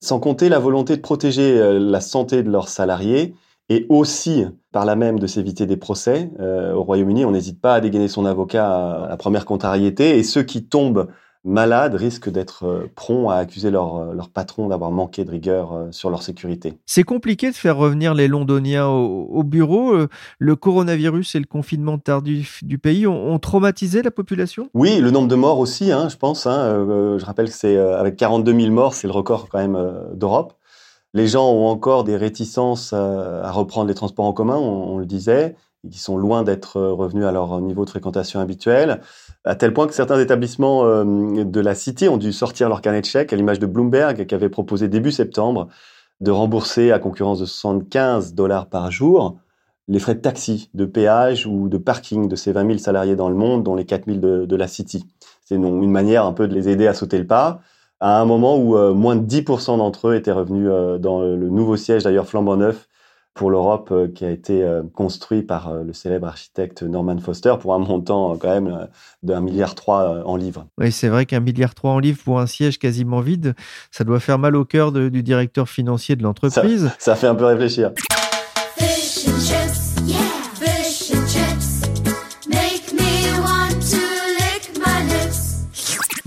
sans 0.00 0.18
compter 0.18 0.48
la 0.48 0.58
volonté 0.58 0.96
de 0.96 1.02
protéger 1.02 1.58
euh, 1.58 1.78
la 1.78 2.00
santé 2.00 2.42
de 2.42 2.50
leurs 2.50 2.68
salariés 2.68 3.34
et 3.68 3.86
aussi 3.88 4.44
par 4.72 4.84
là 4.84 4.96
même 4.96 5.18
de 5.18 5.26
s'éviter 5.26 5.66
des 5.66 5.76
procès. 5.76 6.30
Euh, 6.40 6.74
au 6.74 6.82
Royaume-Uni, 6.82 7.24
on 7.24 7.30
n'hésite 7.30 7.60
pas 7.60 7.74
à 7.74 7.80
dégainer 7.80 8.08
son 8.08 8.26
avocat 8.26 9.04
à 9.04 9.08
la 9.08 9.16
première 9.16 9.44
contrariété 9.44 10.18
et 10.18 10.22
ceux 10.22 10.42
qui 10.42 10.66
tombent 10.66 11.08
malades 11.44 11.94
risquent 11.94 12.30
d'être 12.30 12.64
euh, 12.64 12.90
prompts 12.94 13.30
à 13.30 13.36
accuser 13.36 13.70
leur, 13.70 13.96
euh, 13.96 14.14
leur 14.14 14.28
patron 14.28 14.68
d'avoir 14.68 14.90
manqué 14.90 15.24
de 15.24 15.30
rigueur 15.30 15.72
euh, 15.72 15.88
sur 15.90 16.10
leur 16.10 16.22
sécurité. 16.22 16.78
C'est 16.86 17.02
compliqué 17.02 17.50
de 17.50 17.56
faire 17.56 17.76
revenir 17.76 18.14
les 18.14 18.28
Londoniens 18.28 18.86
au, 18.88 19.42
bureau. 19.42 19.94
Le 20.38 20.56
coronavirus 20.56 21.34
et 21.34 21.38
le 21.38 21.46
confinement 21.46 21.98
tardif 21.98 22.62
du 22.62 22.78
pays 22.78 23.06
ont, 23.06 23.38
traumatisé 23.38 24.02
la 24.02 24.10
population? 24.10 24.68
Oui, 24.74 24.98
le 24.98 25.10
nombre 25.10 25.28
de 25.28 25.34
morts 25.34 25.58
aussi, 25.58 25.92
hein, 25.92 26.08
je 26.08 26.16
pense. 26.16 26.46
Hein, 26.46 26.84
je 27.18 27.24
rappelle 27.24 27.48
que 27.48 27.54
c'est 27.54 27.76
avec 27.76 28.16
42 28.16 28.60
000 28.60 28.72
morts, 28.72 28.94
c'est 28.94 29.06
le 29.06 29.12
record 29.12 29.48
quand 29.48 29.58
même 29.58 29.78
d'Europe. 30.14 30.52
Les 31.14 31.26
gens 31.26 31.50
ont 31.50 31.66
encore 31.66 32.04
des 32.04 32.16
réticences 32.16 32.92
à, 32.92 33.50
reprendre 33.50 33.88
les 33.88 33.94
transports 33.94 34.26
en 34.26 34.32
commun, 34.32 34.56
on, 34.56 34.92
on 34.92 34.98
le 34.98 35.06
disait, 35.06 35.56
qui 35.90 35.98
sont 35.98 36.16
loin 36.16 36.42
d'être 36.42 36.80
revenus 36.80 37.24
à 37.24 37.32
leur 37.32 37.60
niveau 37.60 37.84
de 37.84 37.90
fréquentation 37.90 38.40
habituel 38.40 39.00
à 39.44 39.54
tel 39.54 39.72
point 39.72 39.86
que 39.86 39.94
certains 39.94 40.20
établissements 40.20 40.84
euh, 40.84 41.44
de 41.44 41.60
la 41.60 41.74
City 41.74 42.08
ont 42.08 42.18
dû 42.18 42.32
sortir 42.32 42.68
leur 42.68 42.80
carnet 42.82 43.00
de 43.00 43.06
chèques, 43.06 43.32
à 43.32 43.36
l'image 43.36 43.58
de 43.58 43.66
Bloomberg, 43.66 44.26
qui 44.26 44.34
avait 44.34 44.48
proposé 44.48 44.88
début 44.88 45.12
septembre 45.12 45.68
de 46.20 46.30
rembourser 46.30 46.92
à 46.92 46.98
concurrence 46.98 47.40
de 47.40 47.46
75 47.46 48.34
dollars 48.34 48.66
par 48.68 48.90
jour 48.90 49.38
les 49.88 49.98
frais 49.98 50.14
de 50.14 50.20
taxi, 50.20 50.70
de 50.74 50.84
péage 50.84 51.46
ou 51.46 51.68
de 51.68 51.78
parking 51.78 52.28
de 52.28 52.36
ces 52.36 52.52
20 52.52 52.66
000 52.66 52.78
salariés 52.78 53.16
dans 53.16 53.28
le 53.28 53.34
monde, 53.34 53.64
dont 53.64 53.74
les 53.74 53.86
4 53.86 54.04
000 54.06 54.18
de, 54.46 54.56
la 54.56 54.68
City. 54.68 55.04
C'est 55.42 55.56
une 55.56 55.90
manière 55.90 56.26
un 56.26 56.32
peu 56.32 56.46
de 56.46 56.54
les 56.54 56.68
aider 56.68 56.86
à 56.86 56.94
sauter 56.94 57.18
le 57.18 57.26
pas, 57.26 57.60
à 57.98 58.20
un 58.20 58.24
moment 58.24 58.56
où 58.56 58.76
euh, 58.76 58.94
moins 58.94 59.16
de 59.16 59.26
10% 59.26 59.78
d'entre 59.78 60.08
eux 60.08 60.14
étaient 60.14 60.30
revenus 60.30 60.68
euh, 60.70 60.98
dans 60.98 61.22
le 61.22 61.48
nouveau 61.48 61.76
siège, 61.76 62.04
d'ailleurs 62.04 62.26
flambant 62.26 62.56
neuf, 62.56 62.88
pour 63.40 63.50
l'Europe 63.50 63.88
euh, 63.90 64.06
qui 64.06 64.26
a 64.26 64.30
été 64.30 64.62
euh, 64.62 64.82
construit 64.94 65.40
par 65.40 65.68
euh, 65.68 65.82
le 65.82 65.94
célèbre 65.94 66.26
architecte 66.26 66.82
Norman 66.82 67.16
Foster 67.16 67.54
pour 67.58 67.72
un 67.72 67.78
montant 67.78 68.36
quand 68.36 68.50
même 68.50 68.86
d'un 69.22 69.40
milliard 69.40 69.74
trois 69.74 70.22
en 70.26 70.36
livres. 70.36 70.66
Oui, 70.76 70.92
c'est 70.92 71.08
vrai 71.08 71.24
qu'un 71.24 71.40
milliard 71.40 71.74
trois 71.74 71.92
en 71.92 72.00
livres 72.00 72.20
pour 72.22 72.38
un 72.38 72.46
siège 72.46 72.78
quasiment 72.78 73.20
vide, 73.20 73.54
ça 73.90 74.04
doit 74.04 74.20
faire 74.20 74.38
mal 74.38 74.56
au 74.56 74.66
cœur 74.66 74.92
du 74.92 75.22
directeur 75.22 75.70
financier 75.70 76.16
de 76.16 76.22
l'entreprise. 76.22 76.88
Ça, 76.98 77.12
ça 77.12 77.16
fait 77.16 77.28
un 77.28 77.34
peu 77.34 77.46
réfléchir. 77.46 77.92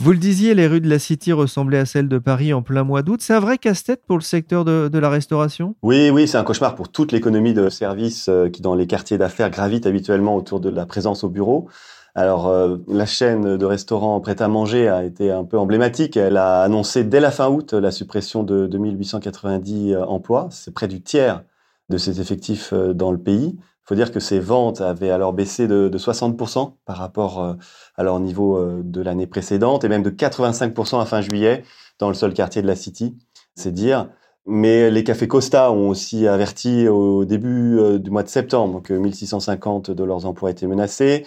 Vous 0.04 0.12
le 0.12 0.18
disiez, 0.18 0.54
les 0.54 0.68
rues 0.68 0.82
de 0.82 0.90
la 0.90 1.00
City 1.00 1.32
ressemblaient 1.32 1.78
à 1.78 1.86
celles 1.86 2.10
de 2.10 2.18
Paris 2.18 2.54
en 2.54 2.62
plein 2.62 2.84
mois 2.84 3.04
d'août. 3.04 3.22
C'est 3.22 3.36
un 3.36 3.40
vrai 3.40 3.58
casse-tête 3.58 4.02
pour 4.06 4.18
le 4.18 4.22
secteur 4.22 4.66
de, 4.66 5.00
la 5.00 5.10
restauration? 5.10 5.78
Oui, 5.82 6.10
oui, 6.10 6.28
c'est 6.28 6.38
un 6.38 6.44
cauchemar 6.44 6.76
pour 6.76 6.90
toute 6.90 7.14
l'économie 7.14 7.54
de 7.54 7.70
services 7.70 8.28
euh, 8.28 8.50
qui, 8.50 8.62
dans 8.62 8.76
les 8.76 8.86
quartiers 8.86 9.18
d'affaires, 9.18 9.50
gravite 9.50 9.86
habituellement 9.86 10.36
autour 10.36 10.60
de 10.60 10.70
la 10.70 10.86
présence 10.86 11.24
au 11.24 11.30
bureau. 11.30 11.70
Alors, 12.16 12.48
euh, 12.50 12.80
la 12.90 13.06
chaîne 13.06 13.56
de 13.56 13.66
restaurants 13.66 14.20
prêt-à-manger 14.20 14.90
a 14.90 15.06
été 15.06 15.32
un 15.32 15.46
peu 15.46 15.58
emblématique. 15.58 16.18
Elle 16.18 16.36
a 16.36 16.64
annoncé 16.64 17.06
dès 17.06 17.22
la 17.22 17.32
fin 17.32 17.48
août 17.48 17.72
la 17.72 17.92
suppression 17.92 18.44
de 18.44 18.68
2890 18.68 19.94
euh, 19.94 20.04
emplois. 20.04 20.50
C'est 20.52 20.74
près 20.74 20.90
du 20.90 21.02
tiers 21.02 21.46
de 21.88 21.98
ses 21.98 22.20
effectifs 22.20 22.74
dans 22.74 23.14
le 23.14 23.20
pays. 23.20 23.56
Il 23.84 23.90
faut 23.90 23.96
dire 23.96 24.14
que 24.14 24.22
ces 24.22 24.40
ventes 24.40 24.80
avaient 24.80 25.10
alors 25.10 25.34
baissé 25.34 25.68
de, 25.68 25.90
60% 25.94 26.76
par 26.86 26.96
rapport 26.96 27.44
euh, 27.44 27.54
à 27.98 28.04
leur 28.04 28.18
niveau 28.22 28.58
euh, 28.58 28.82
de 28.82 29.02
l'année 29.02 29.28
précédente 29.28 29.84
et 29.84 29.90
même 29.90 30.04
de 30.04 30.10
85% 30.10 31.02
à 31.02 31.06
fin 31.06 31.20
juillet 31.20 31.64
dans 32.00 32.08
le 32.08 32.14
seul 32.14 32.34
quartier 32.34 32.62
de 32.62 32.68
la 32.68 32.78
City. 32.78 33.18
C'est 33.56 33.74
dire. 33.74 34.10
Mais 34.46 34.90
les 34.90 35.04
cafés 35.04 35.28
Costa 35.28 35.72
ont 35.72 35.90
aussi 35.90 36.28
averti 36.28 36.88
au 36.88 37.26
début 37.26 37.78
euh, 37.78 38.00
du 38.00 38.10
mois 38.10 38.24
de 38.24 38.30
septembre 38.30 38.82
que 38.82 38.94
1650 38.94 39.92
de 39.92 40.04
leurs 40.06 40.26
emplois 40.26 40.52
étaient 40.52 40.68
menacés. 40.68 41.26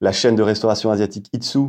La 0.00 0.10
chaîne 0.10 0.34
de 0.34 0.42
restauration 0.42 0.90
asiatique 0.90 1.28
Itsu 1.32 1.60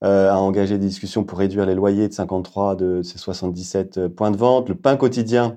a 0.00 0.36
engagé 0.36 0.76
des 0.76 0.86
discussions 0.86 1.24
pour 1.24 1.38
réduire 1.38 1.64
les 1.64 1.74
loyers 1.74 2.08
de 2.08 2.12
53 2.12 2.76
de 2.76 3.00
ses 3.00 3.16
77 3.16 4.08
points 4.08 4.30
de 4.30 4.36
vente. 4.36 4.68
Le 4.68 4.74
pain 4.74 4.96
quotidien 4.98 5.56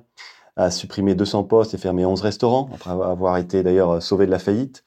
a 0.58 0.72
supprimé 0.72 1.16
200 1.16 1.44
postes 1.44 1.74
et 1.74 1.78
fermé 1.78 2.06
11 2.06 2.22
restaurants, 2.22 2.70
après 2.74 2.92
avoir 2.92 3.38
été 3.38 3.64
d'ailleurs 3.64 4.02
sauvé 4.02 4.26
de 4.26 4.32
la 4.32 4.40
faillite. 4.40 4.84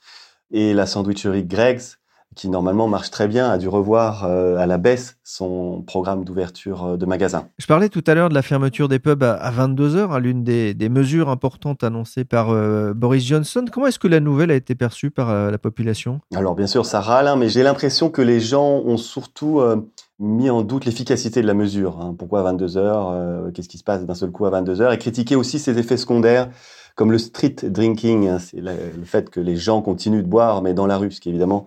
Et 0.51 0.75
la 0.75 0.85
sandwicherie 0.85 1.45
Greg's, 1.45 2.01
qui 2.37 2.49
normalement 2.49 2.89
marche 2.89 3.11
très 3.11 3.29
bien, 3.29 3.51
a 3.51 3.59
dû 3.59 3.69
revoir 3.69 4.25
euh, 4.25 4.57
à 4.57 4.67
la 4.67 4.79
baisse 4.79 5.19
son 5.25 5.83
programme 5.83 6.25
d'ouverture 6.25 6.85
euh, 6.85 6.97
de 6.97 7.07
magasins. 7.07 7.49
Je 7.59 7.67
parlais 7.67 7.89
tout 7.89 8.05
à 8.07 8.15
l'heure 8.15 8.29
de 8.29 8.35
la 8.35 8.43
fermeture 8.43 8.89
des 8.89 8.99
pubs 8.99 9.23
à 9.23 9.51
22 9.51 9.97
heures, 9.97 10.13
à 10.13 10.21
l'une 10.21 10.45
des, 10.45 10.75
mesures 10.89 11.29
importantes 11.29 11.85
annoncées 11.85 12.25
par 12.25 12.51
euh, 12.51 12.93
Boris 12.95 13.25
Johnson. 13.25 13.65
Comment 13.71 13.87
est-ce 13.87 13.99
que 13.99 14.09
la 14.09 14.21
nouvelle 14.21 14.51
a 14.51 14.55
été 14.55 14.75
perçue 14.75 15.11
par 15.11 15.51
la 15.51 15.59
population? 15.59 16.21
Alors 16.35 16.55
bien 16.55 16.67
sûr, 16.67 16.85
ça 16.85 17.01
râle, 17.01 17.29
hein, 17.29 17.37
mais 17.37 17.49
j'ai 17.49 17.63
l'impression 17.63 18.11
que 18.11 18.23
les 18.23 18.41
gens 18.41 18.83
ont 18.85 18.97
surtout 18.97 19.61
mis 20.21 20.51
en 20.51 20.63
doute 20.63 20.85
l'efficacité 20.85 21.43
de 21.43 21.47
la 21.47 21.55
mesure. 21.55 21.99
Hein. 22.01 22.15
Pourquoi 22.17 22.41
à 22.41 22.43
22 22.45 22.77
heures 22.77 23.11
euh, 23.11 23.51
Qu'est-ce 23.51 23.69
qui 23.69 23.79
se 23.79 23.85
passe 23.85 24.05
d'un 24.05 24.15
seul 24.15 24.31
coup 24.31 24.47
à 24.47 24.51
22 24.51 24.83
heures? 24.83 24.93
Et 24.93 24.99
critiquer 24.99 25.35
aussi 25.35 25.59
ses 25.59 25.79
effets 25.79 25.97
secondaires, 25.97 26.51
comme 26.95 27.11
le 27.11 27.19
street 27.19 27.57
drinking, 27.65 28.29
hein. 28.29 28.39
c'est 28.39 28.61
le 28.61 29.05
fait 29.05 29.31
que 29.31 29.41
les 29.41 29.57
gens 29.57 29.83
continuent 29.83 30.23
de 30.23 30.29
boire, 30.29 30.63
mais 30.63 30.75
dans 30.75 30.87
la 30.87 30.99
rue, 30.99 31.11
ce 31.11 31.21
qui 31.21 31.31
évidemment 31.31 31.67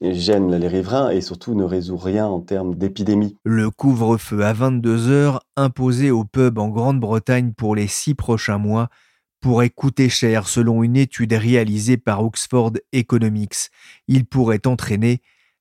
gêne 0.00 0.54
les 0.54 0.68
riverains 0.68 1.10
et 1.10 1.20
surtout 1.20 1.54
ne 1.54 1.64
résout 1.64 1.98
rien 1.98 2.26
en 2.26 2.40
termes 2.40 2.74
d'épidémie. 2.74 3.36
Le 3.44 3.70
couvre-feu 3.70 4.42
à 4.44 4.54
22 4.54 5.08
heures, 5.08 5.42
imposé 5.56 6.10
aux 6.10 6.24
pubs 6.24 6.58
en 6.58 6.68
Grande-Bretagne 6.68 7.52
pour 7.52 7.76
les 7.76 7.86
six 7.86 8.14
prochains 8.14 8.58
mois, 8.58 8.88
pourrait 9.40 9.70
coûter 9.70 10.08
cher 10.08 10.48
selon 10.48 10.82
une 10.82 10.96
étude 10.96 11.32
réalisée 11.32 11.96
par 11.96 12.24
Oxford 12.24 12.72
Economics. 12.92 13.70
Il 14.08 14.24
pourrait 14.24 14.66
entraîner 14.66 15.20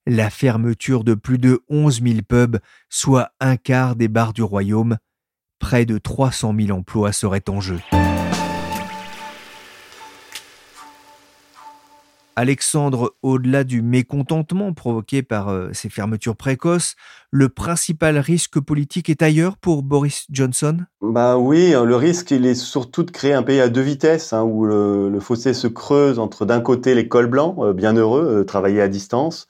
la 0.10 0.32
fermeture 0.32 1.04
de 1.04 1.14
plus 1.14 1.38
de 1.38 1.62
11 1.70 2.02
000 2.02 2.16
pubs, 2.28 2.58
soit 2.90 3.30
un 3.40 3.58
quart 3.58 3.96
des 3.96 4.08
bars 4.08 4.34
du 4.34 4.42
royaume. 4.42 4.98
Près 5.60 5.86
de 5.86 6.00
300 6.00 6.56
000 6.60 6.78
emplois 6.78 7.12
seraient 7.12 7.48
en 7.48 7.62
jeu. 7.62 7.80
Alexandre, 12.36 13.16
au-delà 13.22 13.66
du 13.66 13.82
mécontentement 13.82 14.74
provoqué 14.74 15.22
par 15.24 15.50
euh, 15.50 15.70
ces 15.74 15.90
fermetures 15.90 16.38
précoces, 16.38 16.96
le 17.32 17.50
principal 17.50 18.18
risque 18.18 18.62
politique 18.62 19.10
est 19.10 19.22
ailleurs 19.22 19.58
pour 19.58 19.84
Boris 19.84 20.26
Johnson? 20.30 20.78
Bah 21.02 21.38
oui, 21.38 21.72
le 21.72 21.96
risque 21.98 22.32
il 22.32 22.46
est 22.46 22.56
surtout 22.56 23.04
de 23.04 23.12
créer 23.12 23.34
un 23.34 23.44
pays 23.44 23.60
à 23.60 23.68
deux 23.68 23.82
vitesses, 23.82 24.32
hein, 24.32 24.44
où 24.44 24.66
le, 24.66 25.20
fossé 25.20 25.54
se 25.54 25.68
creuse 25.68 26.18
entre 26.18 26.46
d'un 26.46 26.62
côté 26.62 26.96
les 26.96 27.10
cols 27.10 27.28
blancs, 27.28 27.58
euh, 27.60 27.74
bien 27.74 27.94
heureux, 27.94 28.46
euh, 28.50 28.82
à 28.82 28.88
distance, 28.88 29.48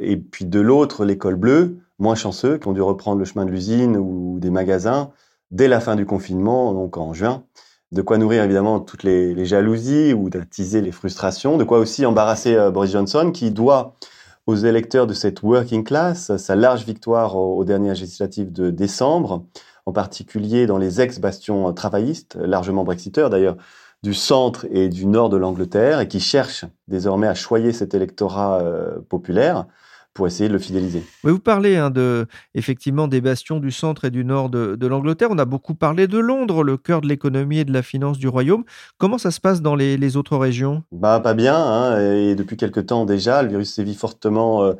et 0.00 0.16
puis 0.16 0.44
de 0.44 0.60
l'autre, 0.60 1.04
l'école 1.04 1.36
bleue, 1.36 1.78
moins 1.98 2.14
chanceux, 2.14 2.58
qui 2.58 2.68
ont 2.68 2.72
dû 2.72 2.82
reprendre 2.82 3.18
le 3.18 3.24
chemin 3.24 3.44
de 3.44 3.50
l'usine 3.50 3.96
ou 3.96 4.38
des 4.40 4.50
magasins 4.50 5.10
dès 5.50 5.68
la 5.68 5.80
fin 5.80 5.96
du 5.96 6.06
confinement, 6.06 6.72
donc 6.72 6.96
en 6.96 7.12
juin. 7.14 7.44
De 7.90 8.02
quoi 8.02 8.18
nourrir 8.18 8.44
évidemment 8.44 8.80
toutes 8.80 9.02
les, 9.02 9.44
jalousies 9.46 10.12
ou 10.12 10.28
d'attiser 10.28 10.82
les 10.82 10.92
frustrations. 10.92 11.56
De 11.56 11.64
quoi 11.64 11.78
aussi 11.78 12.04
embarrasser 12.04 12.54
euh, 12.54 12.70
Boris 12.70 12.92
Johnson, 12.92 13.30
qui 13.32 13.50
doit 13.50 13.96
aux 14.46 14.56
électeurs 14.56 15.06
de 15.06 15.14
cette 15.14 15.42
working 15.42 15.84
class 15.84 16.36
sa 16.36 16.56
large 16.56 16.84
victoire 16.84 17.36
aux, 17.36 17.64
dernières 17.64 17.94
législatives 17.94 18.52
de 18.52 18.70
décembre, 18.70 19.44
en 19.84 19.92
particulier 19.92 20.66
dans 20.66 20.78
les 20.78 21.00
ex-bastions 21.00 21.72
travaillistes, 21.74 22.36
largement 22.36 22.84
brexiteurs 22.84 23.28
d'ailleurs, 23.30 23.56
du 24.02 24.14
centre 24.14 24.66
et 24.70 24.88
du 24.88 25.06
nord 25.06 25.28
de 25.28 25.36
l'Angleterre, 25.36 26.00
et 26.00 26.08
qui 26.08 26.20
cherche 26.20 26.64
désormais 26.86 27.26
à 27.26 27.34
choyer 27.34 27.72
cet 27.72 27.94
électorat 27.94 28.60
euh, 28.60 28.98
populaire 29.08 29.66
pour 30.18 30.26
essayer 30.26 30.48
de 30.48 30.52
le 30.52 30.58
fidéliser. 30.58 31.04
vous 31.22 31.38
parlez 31.38 31.76
hein, 31.76 31.90
de, 31.90 32.26
effectivement 32.56 33.06
des 33.06 33.20
bastions 33.20 33.60
du 33.60 33.70
centre 33.70 34.04
et 34.04 34.10
du 34.10 34.24
nord 34.24 34.50
de, 34.50 34.86
l'Angleterre. 34.88 35.28
On 35.30 35.38
a 35.38 35.44
beaucoup 35.44 35.76
parlé 35.76 36.08
de 36.08 36.18
Londres, 36.18 36.64
le 36.64 36.76
cœur 36.76 37.02
de 37.02 37.06
l'économie 37.06 37.60
et 37.60 37.64
de 37.64 37.72
la 37.72 37.82
finance 37.82 38.18
du 38.18 38.26
royaume. 38.26 38.64
Comment 38.98 39.18
ça 39.18 39.30
se 39.30 39.38
passe 39.38 39.62
dans 39.62 39.76
les, 39.76 40.16
autres 40.16 40.36
régions? 40.36 40.82
Bah 40.90 41.20
pas 41.20 41.34
bien. 41.34 41.54
Hein, 41.54 42.00
et 42.00 42.34
depuis 42.34 42.56
quelque 42.56 42.80
temps 42.80 43.04
déjà, 43.04 43.44
le 43.44 43.50
virus 43.50 43.72
sévit 43.72 43.94
fortement 43.94 44.64
euh, 44.64 44.72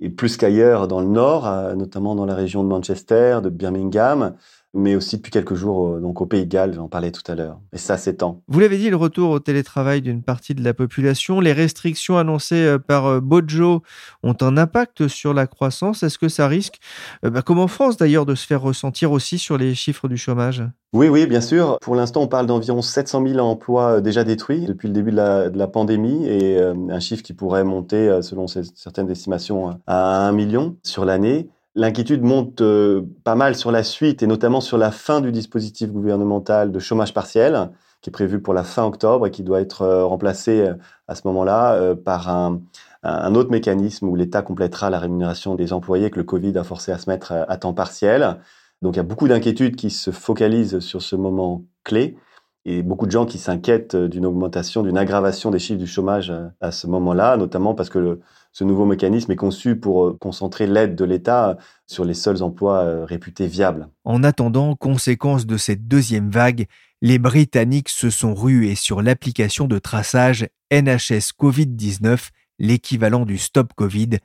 et 0.00 0.10
plus 0.10 0.36
qu'ailleurs 0.36 0.88
dans 0.88 1.00
le 1.00 1.06
nord, 1.06 1.48
notamment 1.76 2.16
dans 2.16 2.26
la 2.26 2.34
région 2.34 2.64
de 2.64 2.68
Manchester, 2.68 3.38
de 3.44 3.48
Birmingham 3.48 4.34
mais 4.74 4.94
aussi 4.94 5.16
depuis 5.16 5.30
quelques 5.30 5.54
jours 5.54 5.98
donc 6.00 6.20
au 6.20 6.26
Pays 6.26 6.44
de 6.44 6.50
Galles, 6.50 6.74
j'en 6.74 6.88
parlais 6.88 7.10
tout 7.10 7.22
à 7.30 7.34
l'heure. 7.34 7.58
Et 7.72 7.78
ça 7.78 7.96
s'étend. 7.96 8.42
Vous 8.48 8.60
l'avez 8.60 8.78
dit, 8.78 8.90
le 8.90 8.96
retour 8.96 9.30
au 9.30 9.38
télétravail 9.38 10.02
d'une 10.02 10.22
partie 10.22 10.54
de 10.54 10.62
la 10.62 10.74
population, 10.74 11.40
les 11.40 11.52
restrictions 11.52 12.18
annoncées 12.18 12.64
euh, 12.64 12.78
par 12.78 13.06
euh, 13.06 13.20
Bojo 13.20 13.82
ont 14.22 14.36
un 14.40 14.56
impact 14.56 15.08
sur 15.08 15.34
la 15.34 15.46
croissance. 15.46 16.02
Est-ce 16.02 16.18
que 16.18 16.28
ça 16.28 16.46
risque, 16.48 16.78
euh, 17.24 17.30
bah, 17.30 17.42
comme 17.42 17.58
en 17.58 17.68
France 17.68 17.96
d'ailleurs, 17.96 18.26
de 18.26 18.34
se 18.34 18.46
faire 18.46 18.62
ressentir 18.62 19.12
aussi 19.12 19.38
sur 19.38 19.58
les 19.58 19.74
chiffres 19.74 20.08
du 20.08 20.16
chômage? 20.16 20.62
Oui, 20.92 21.08
oui, 21.08 21.26
bien 21.26 21.40
sûr. 21.40 21.78
Pour 21.80 21.94
l'instant, 21.94 22.22
on 22.22 22.28
parle 22.28 22.46
d'environ 22.46 22.82
700 22.82 23.26
000 23.26 23.38
emplois 23.38 24.00
déjà 24.00 24.24
détruits 24.24 24.66
depuis 24.66 24.88
le 24.88 24.94
début 24.94 25.12
de 25.12 25.16
la, 25.16 25.66
pandémie 25.68 26.26
et 26.26 26.60
un 26.60 26.98
chiffre 26.98 27.22
qui 27.22 27.32
pourrait 27.32 27.62
monter, 27.62 28.20
selon 28.22 28.48
certaines 28.48 29.08
estimations, 29.08 29.78
à 29.86 30.26
1 30.26 30.32
million 30.32 30.76
sur 30.82 31.04
l'année. 31.04 31.48
L'inquiétude 31.74 32.22
monte 32.22 32.60
euh, 32.62 33.02
pas 33.24 33.34
mal 33.34 33.54
sur 33.54 33.70
la 33.70 33.82
suite 33.82 34.22
et 34.22 34.26
notamment 34.26 34.60
sur 34.60 34.78
la 34.78 34.90
fin 34.90 35.20
du 35.20 35.32
dispositif 35.32 35.90
gouvernemental 35.90 36.72
de 36.72 36.78
chômage 36.78 37.14
partiel 37.14 37.70
qui 38.00 38.10
est 38.10 38.12
prévu 38.12 38.40
pour 38.40 38.54
la 38.54 38.64
fin 38.64 38.84
octobre 38.84 39.26
et 39.26 39.30
qui 39.30 39.42
doit 39.42 39.60
être 39.60 39.86
remplacé 40.02 40.66
à 41.06 41.14
ce 41.14 41.20
moment-là 41.26 41.94
par 41.96 42.30
un, 42.30 42.62
un 43.02 43.34
autre 43.34 43.50
mécanisme 43.50 44.08
où 44.08 44.16
l'État 44.16 44.42
complétera 44.42 44.90
la 44.90 44.98
rémunération 44.98 45.54
des 45.54 45.72
employés 45.72 46.10
que 46.10 46.18
le 46.18 46.24
Covid 46.24 46.56
a 46.58 46.64
forcé 46.64 46.92
à 46.92 46.98
se 46.98 47.08
mettre 47.08 47.32
à 47.32 47.56
temps 47.56 47.74
partiel. 47.74 48.38
Donc 48.82 48.94
il 48.94 48.98
y 48.98 49.00
a 49.00 49.04
beaucoup 49.04 49.28
d'inquiétudes 49.28 49.76
qui 49.76 49.90
se 49.90 50.10
focalisent 50.10 50.80
sur 50.80 51.02
ce 51.02 51.16
moment 51.16 51.64
clé 51.84 52.16
et 52.64 52.82
beaucoup 52.82 53.06
de 53.06 53.10
gens 53.10 53.26
qui 53.26 53.38
s'inquiètent 53.38 53.96
d'une 53.96 54.26
augmentation, 54.26 54.82
d'une 54.82 54.98
aggravation 54.98 55.50
des 55.50 55.58
chiffres 55.58 55.78
du 55.78 55.86
chômage 55.86 56.32
à 56.60 56.70
ce 56.72 56.86
moment-là, 56.86 57.36
notamment 57.36 57.74
parce 57.74 57.88
que 57.88 58.20
ce 58.52 58.64
nouveau 58.64 58.84
mécanisme 58.84 59.30
est 59.32 59.36
conçu 59.36 59.76
pour 59.76 60.18
concentrer 60.18 60.66
l'aide 60.66 60.94
de 60.94 61.04
l'État 61.04 61.56
sur 61.86 62.04
les 62.04 62.14
seuls 62.14 62.42
emplois 62.42 63.04
réputés 63.04 63.46
viables. 63.46 63.88
En 64.04 64.24
attendant, 64.24 64.74
conséquence 64.74 65.46
de 65.46 65.56
cette 65.56 65.86
deuxième 65.86 66.30
vague, 66.30 66.66
les 67.02 67.18
Britanniques 67.18 67.88
se 67.88 68.10
sont 68.10 68.34
rués 68.34 68.74
sur 68.74 69.02
l'application 69.02 69.66
de 69.66 69.78
traçage 69.78 70.48
NHS 70.72 71.32
Covid-19 71.38 72.30
l'équivalent 72.58 73.24
du 73.24 73.38
Stop 73.38 73.72
Covid. 73.74 74.18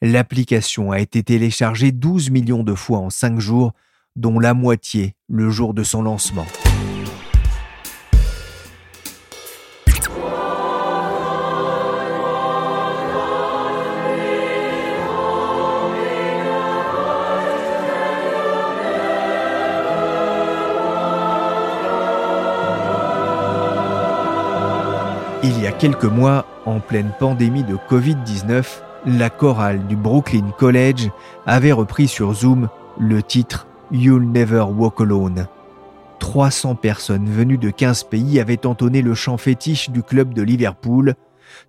L'application 0.00 0.90
a 0.90 0.98
été 0.98 1.22
téléchargée 1.22 1.92
12 1.92 2.30
millions 2.30 2.64
de 2.64 2.74
fois 2.74 2.98
en 2.98 3.10
5 3.10 3.38
jours, 3.38 3.72
dont 4.16 4.38
la 4.40 4.54
moitié 4.54 5.14
le 5.28 5.50
jour 5.50 5.74
de 5.74 5.82
son 5.82 6.02
lancement. 6.02 6.46
Il 25.44 25.60
y 25.60 25.66
a 25.66 25.72
quelques 25.72 26.04
mois, 26.04 26.46
en 26.66 26.78
pleine 26.78 27.10
pandémie 27.18 27.64
de 27.64 27.74
Covid-19, 27.74 28.64
la 29.06 29.28
chorale 29.28 29.88
du 29.88 29.96
Brooklyn 29.96 30.52
College 30.56 31.10
avait 31.46 31.72
repris 31.72 32.06
sur 32.06 32.32
Zoom 32.32 32.68
le 32.96 33.24
titre 33.24 33.66
You'll 33.90 34.30
Never 34.30 34.60
Walk 34.60 35.00
Alone. 35.00 35.48
300 36.20 36.76
personnes 36.76 37.28
venues 37.28 37.58
de 37.58 37.70
15 37.70 38.04
pays 38.04 38.38
avaient 38.38 38.64
entonné 38.66 39.02
le 39.02 39.16
chant 39.16 39.36
fétiche 39.36 39.90
du 39.90 40.04
club 40.04 40.32
de 40.32 40.42
Liverpool 40.42 41.14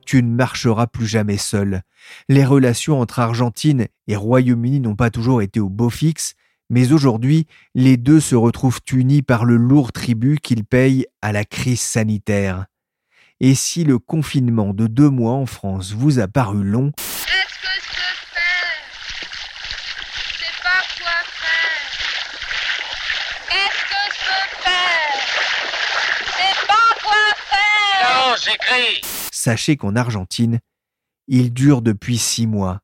Tu 0.05 0.21
ne 0.21 0.35
marcheras 0.35 0.85
plus 0.85 1.07
jamais 1.07 1.37
seul. 1.37 1.81
Les 2.29 2.45
relations 2.45 2.99
entre 2.99 3.17
Argentine 3.17 3.87
et 4.07 4.15
Royaume-Uni 4.15 4.81
n'ont 4.81 4.95
pas 4.95 5.09
toujours 5.09 5.41
été 5.41 5.59
au 5.59 5.69
beau 5.69 5.89
fixe, 5.89 6.35
mais 6.69 6.91
aujourd'hui, 6.91 7.47
les 7.73 7.97
deux 7.97 8.19
se 8.19 8.35
retrouvent 8.35 8.81
unis 8.91 9.23
par 9.23 9.45
le 9.45 9.57
lourd 9.57 9.91
tribut 9.91 10.37
qu'ils 10.37 10.63
payent 10.63 11.07
à 11.23 11.31
la 11.31 11.43
crise 11.43 11.81
sanitaire. 11.81 12.67
Et 13.45 13.55
si 13.55 13.83
le 13.83 13.99
confinement 13.99 14.73
de 14.73 14.87
deux 14.87 15.09
mois 15.09 15.33
en 15.33 15.45
France 15.45 15.91
vous 15.91 16.19
a 16.19 16.29
paru 16.29 16.63
long, 16.63 16.93
sachez 29.29 29.75
qu'en 29.75 29.97
Argentine, 29.97 30.59
il 31.27 31.51
dure 31.51 31.81
depuis 31.81 32.17
six 32.17 32.47
mois, 32.47 32.79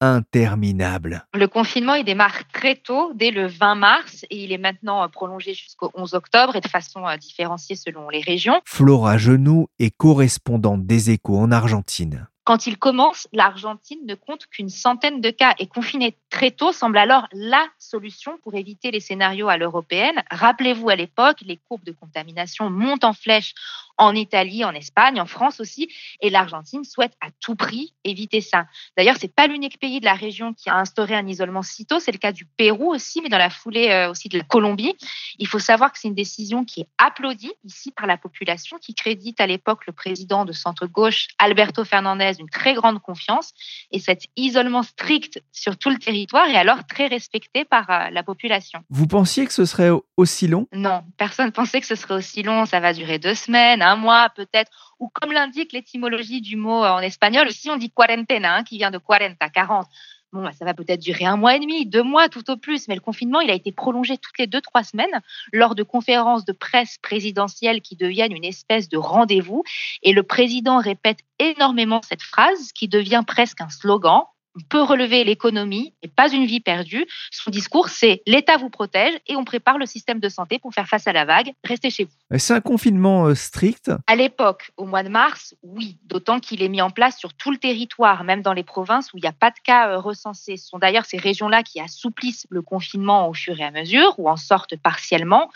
interminable. 0.00 1.26
Le 1.34 1.46
confinement, 1.46 1.94
il 1.94 2.04
démarre 2.04 2.48
très 2.52 2.76
tôt, 2.76 3.12
dès 3.14 3.30
le 3.30 3.46
20 3.46 3.74
mars, 3.74 4.24
et 4.30 4.44
il 4.44 4.52
est 4.52 4.58
maintenant 4.58 5.02
euh, 5.02 5.08
prolongé 5.08 5.54
jusqu'au 5.54 5.90
11 5.94 6.14
octobre 6.14 6.56
et 6.56 6.60
de 6.60 6.68
façon 6.68 7.06
euh, 7.06 7.16
différenciée 7.16 7.76
selon 7.76 8.08
les 8.08 8.20
régions. 8.20 8.60
Flora 8.64 9.18
Genoux 9.18 9.68
est 9.78 9.94
correspondante 9.96 10.86
des 10.86 11.10
échos 11.10 11.38
en 11.38 11.52
Argentine. 11.52 12.26
Quand 12.44 12.66
il 12.66 12.78
commence, 12.78 13.28
l'Argentine 13.32 14.00
ne 14.06 14.14
compte 14.14 14.46
qu'une 14.46 14.70
centaine 14.70 15.20
de 15.20 15.30
cas 15.30 15.54
et 15.58 15.66
confiner 15.66 16.16
très 16.30 16.52
tôt 16.52 16.72
semble 16.72 16.96
alors 16.96 17.26
la 17.32 17.66
solution 17.78 18.38
pour 18.42 18.54
éviter 18.54 18.90
les 18.90 19.00
scénarios 19.00 19.48
à 19.48 19.56
l'européenne. 19.56 20.22
Rappelez-vous 20.30 20.88
à 20.88 20.96
l'époque, 20.96 21.38
les 21.42 21.56
courbes 21.56 21.84
de 21.84 21.92
contamination 21.92 22.70
montent 22.70 23.04
en 23.04 23.12
flèche 23.12 23.54
en 23.98 24.14
Italie, 24.14 24.64
en 24.64 24.72
Espagne, 24.72 25.20
en 25.20 25.26
France 25.26 25.60
aussi, 25.60 25.90
et 26.22 26.30
l'Argentine 26.30 26.84
souhaite 26.84 27.12
à 27.20 27.28
tout 27.38 27.54
prix 27.54 27.92
éviter 28.02 28.40
ça. 28.40 28.64
D'ailleurs, 28.96 29.16
c'est 29.20 29.34
pas 29.34 29.46
l'unique 29.46 29.78
pays 29.78 30.00
de 30.00 30.06
la 30.06 30.14
région 30.14 30.54
qui 30.54 30.70
a 30.70 30.76
instauré 30.76 31.14
un 31.14 31.26
isolement 31.26 31.60
si 31.60 31.84
tôt, 31.84 32.00
c'est 32.00 32.12
le 32.12 32.18
cas 32.18 32.32
du 32.32 32.46
Pérou 32.46 32.90
aussi, 32.94 33.20
mais 33.20 33.28
dans 33.28 33.36
la 33.36 33.50
foulée 33.50 33.90
euh, 33.90 34.10
aussi 34.10 34.30
de 34.30 34.38
la 34.38 34.44
Colombie. 34.44 34.96
Il 35.38 35.46
faut 35.46 35.58
savoir 35.58 35.92
que 35.92 35.98
c'est 35.98 36.08
une 36.08 36.14
décision 36.14 36.64
qui 36.64 36.80
est 36.80 36.88
applaudie 36.96 37.52
ici 37.64 37.90
par 37.90 38.06
la 38.06 38.16
population, 38.16 38.78
qui 38.78 38.94
crédite 38.94 39.38
à 39.38 39.46
l'époque 39.46 39.86
le 39.86 39.92
président 39.92 40.46
de 40.46 40.52
centre-gauche, 40.52 41.28
Alberto 41.38 41.84
Fernandez, 41.84 42.32
une 42.38 42.48
très 42.48 42.72
grande 42.72 43.02
confiance, 43.02 43.52
et 43.90 43.98
cet 43.98 44.24
isolement 44.36 44.82
strict 44.82 45.42
sur 45.52 45.76
tout 45.76 45.90
le 45.90 45.98
territoire 45.98 46.19
est 46.24 46.56
alors 46.56 46.86
très 46.86 47.06
respecté 47.06 47.64
par 47.64 47.90
euh, 47.90 48.10
la 48.10 48.22
population. 48.22 48.80
Vous 48.90 49.06
pensiez 49.06 49.46
que 49.46 49.52
ce 49.52 49.64
serait 49.64 49.90
aussi 50.16 50.46
long? 50.46 50.66
Non, 50.72 51.02
personne 51.16 51.52
pensait 51.52 51.80
que 51.80 51.86
ce 51.86 51.94
serait 51.94 52.14
aussi 52.14 52.42
long, 52.42 52.66
ça 52.66 52.80
va 52.80 52.92
durer 52.92 53.18
deux 53.18 53.34
semaines, 53.34 53.82
un 53.82 53.96
mois 53.96 54.30
peut-être, 54.34 54.94
ou 54.98 55.08
comme 55.08 55.32
l'indique 55.32 55.72
l'étymologie 55.72 56.40
du 56.40 56.56
mot 56.56 56.84
en 56.84 57.00
espagnol, 57.00 57.48
ici 57.48 57.70
on 57.70 57.76
dit 57.76 57.90
cuarentena, 57.90 58.56
hein, 58.56 58.64
qui 58.64 58.78
vient 58.78 58.90
de 58.90 58.98
40, 58.98 59.36
40. 59.52 59.86
Bon, 60.32 60.44
bah, 60.44 60.52
ça 60.52 60.64
va 60.64 60.74
peut-être 60.74 61.00
durer 61.00 61.24
un 61.24 61.36
mois 61.36 61.56
et 61.56 61.58
demi, 61.58 61.86
deux 61.86 62.04
mois 62.04 62.28
tout 62.28 62.48
au 62.52 62.56
plus, 62.56 62.86
mais 62.86 62.94
le 62.94 63.00
confinement, 63.00 63.40
il 63.40 63.50
a 63.50 63.54
été 63.54 63.72
prolongé 63.72 64.16
toutes 64.16 64.38
les 64.38 64.46
deux, 64.46 64.60
trois 64.60 64.84
semaines 64.84 65.20
lors 65.52 65.74
de 65.74 65.82
conférences 65.82 66.44
de 66.44 66.52
presse 66.52 66.98
présidentielles 67.02 67.80
qui 67.80 67.96
deviennent 67.96 68.34
une 68.34 68.44
espèce 68.44 68.88
de 68.88 68.96
rendez-vous. 68.96 69.64
Et 70.04 70.12
le 70.12 70.22
président 70.22 70.78
répète 70.78 71.18
énormément 71.40 72.00
cette 72.08 72.22
phrase 72.22 72.70
qui 72.72 72.86
devient 72.86 73.24
presque 73.26 73.60
un 73.60 73.70
slogan. 73.70 74.22
On 74.60 74.68
peut 74.68 74.82
relever 74.82 75.24
l'économie 75.24 75.94
et 76.02 76.08
pas 76.08 76.30
une 76.30 76.44
vie 76.44 76.60
perdue. 76.60 77.06
Son 77.30 77.50
discours, 77.50 77.88
c'est 77.88 78.22
l'État 78.26 78.56
vous 78.56 78.68
protège 78.68 79.14
et 79.26 79.36
on 79.36 79.44
prépare 79.44 79.78
le 79.78 79.86
système 79.86 80.20
de 80.20 80.28
santé 80.28 80.58
pour 80.58 80.74
faire 80.74 80.86
face 80.86 81.06
à 81.06 81.12
la 81.12 81.24
vague. 81.24 81.52
Restez 81.64 81.90
chez 81.90 82.04
vous. 82.04 82.38
C'est 82.38 82.52
un 82.52 82.60
confinement 82.60 83.26
euh, 83.26 83.34
strict 83.34 83.90
À 84.06 84.16
l'époque, 84.16 84.70
au 84.76 84.84
mois 84.84 85.02
de 85.02 85.08
mars, 85.08 85.54
oui, 85.62 85.96
d'autant 86.04 86.40
qu'il 86.40 86.62
est 86.62 86.68
mis 86.68 86.82
en 86.82 86.90
place 86.90 87.16
sur 87.18 87.32
tout 87.34 87.50
le 87.50 87.56
territoire, 87.56 88.24
même 88.24 88.42
dans 88.42 88.52
les 88.52 88.62
provinces 88.62 89.12
où 89.12 89.18
il 89.18 89.22
n'y 89.22 89.28
a 89.28 89.32
pas 89.32 89.50
de 89.50 89.58
cas 89.64 89.88
euh, 89.88 89.98
recensés. 89.98 90.56
Ce 90.56 90.68
sont 90.68 90.78
d'ailleurs 90.78 91.06
ces 91.06 91.18
régions-là 91.18 91.62
qui 91.62 91.80
assouplissent 91.80 92.46
le 92.50 92.62
confinement 92.62 93.28
au 93.28 93.34
fur 93.34 93.58
et 93.58 93.64
à 93.64 93.70
mesure 93.70 94.14
ou 94.18 94.28
en 94.28 94.36
sortent 94.36 94.76
partiellement. 94.76 95.50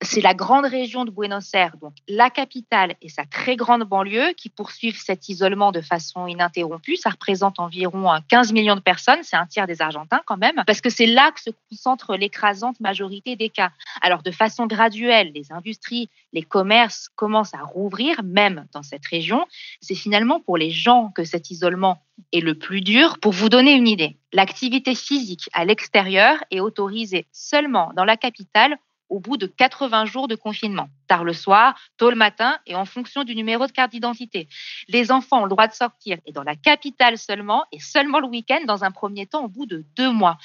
C'est 0.00 0.20
la 0.20 0.32
grande 0.32 0.64
région 0.64 1.04
de 1.04 1.10
Buenos 1.10 1.52
Aires, 1.54 1.76
donc 1.80 1.92
la 2.06 2.30
capitale 2.30 2.94
et 3.02 3.08
sa 3.08 3.24
très 3.24 3.56
grande 3.56 3.82
banlieue, 3.82 4.32
qui 4.36 4.48
poursuivent 4.48 5.00
cet 5.00 5.28
isolement 5.28 5.72
de 5.72 5.80
façon 5.80 6.28
ininterrompue. 6.28 6.94
Ça 6.94 7.10
représente 7.10 7.58
environ 7.58 8.08
15 8.28 8.52
millions 8.52 8.76
de 8.76 8.80
personnes, 8.80 9.18
c'est 9.22 9.36
un 9.36 9.46
tiers 9.46 9.66
des 9.66 9.82
Argentins 9.82 10.20
quand 10.24 10.36
même, 10.36 10.62
parce 10.68 10.80
que 10.80 10.88
c'est 10.88 11.06
là 11.06 11.32
que 11.32 11.40
se 11.40 11.50
concentre 11.68 12.14
l'écrasante 12.14 12.78
majorité 12.78 13.34
des 13.34 13.48
cas. 13.48 13.72
Alors 14.00 14.22
de 14.22 14.30
façon 14.30 14.66
graduelle, 14.66 15.32
les 15.34 15.50
industries, 15.50 16.08
les 16.32 16.42
commerces 16.42 17.08
commencent 17.16 17.54
à 17.54 17.62
rouvrir, 17.62 18.22
même 18.22 18.66
dans 18.72 18.84
cette 18.84 19.04
région. 19.06 19.46
C'est 19.80 19.96
finalement 19.96 20.38
pour 20.38 20.56
les 20.56 20.70
gens 20.70 21.10
que 21.12 21.24
cet 21.24 21.50
isolement 21.50 22.00
est 22.32 22.40
le 22.40 22.54
plus 22.54 22.82
dur. 22.82 23.18
Pour 23.18 23.32
vous 23.32 23.48
donner 23.48 23.72
une 23.72 23.88
idée, 23.88 24.16
l'activité 24.32 24.94
physique 24.94 25.48
à 25.52 25.64
l'extérieur 25.64 26.36
est 26.52 26.60
autorisée 26.60 27.26
seulement 27.32 27.90
dans 27.96 28.04
la 28.04 28.16
capitale 28.16 28.76
au 29.08 29.20
bout 29.20 29.36
de 29.36 29.46
80 29.46 30.04
jours 30.04 30.28
de 30.28 30.34
confinement, 30.34 30.88
tard 31.06 31.24
le 31.24 31.32
soir, 31.32 31.78
tôt 31.96 32.10
le 32.10 32.16
matin 32.16 32.58
et 32.66 32.74
en 32.74 32.84
fonction 32.84 33.24
du 33.24 33.34
numéro 33.34 33.66
de 33.66 33.72
carte 33.72 33.92
d'identité. 33.92 34.48
Les 34.88 35.10
enfants 35.10 35.40
ont 35.40 35.44
le 35.44 35.50
droit 35.50 35.66
de 35.66 35.72
sortir 35.72 36.18
et 36.26 36.32
dans 36.32 36.42
la 36.42 36.56
capitale 36.56 37.18
seulement 37.18 37.64
et 37.72 37.80
seulement 37.80 38.20
le 38.20 38.26
week-end 38.26 38.60
dans 38.66 38.84
un 38.84 38.90
premier 38.90 39.26
temps 39.26 39.44
au 39.44 39.48
bout 39.48 39.66
de 39.66 39.84
deux 39.96 40.10
mois. 40.10 40.38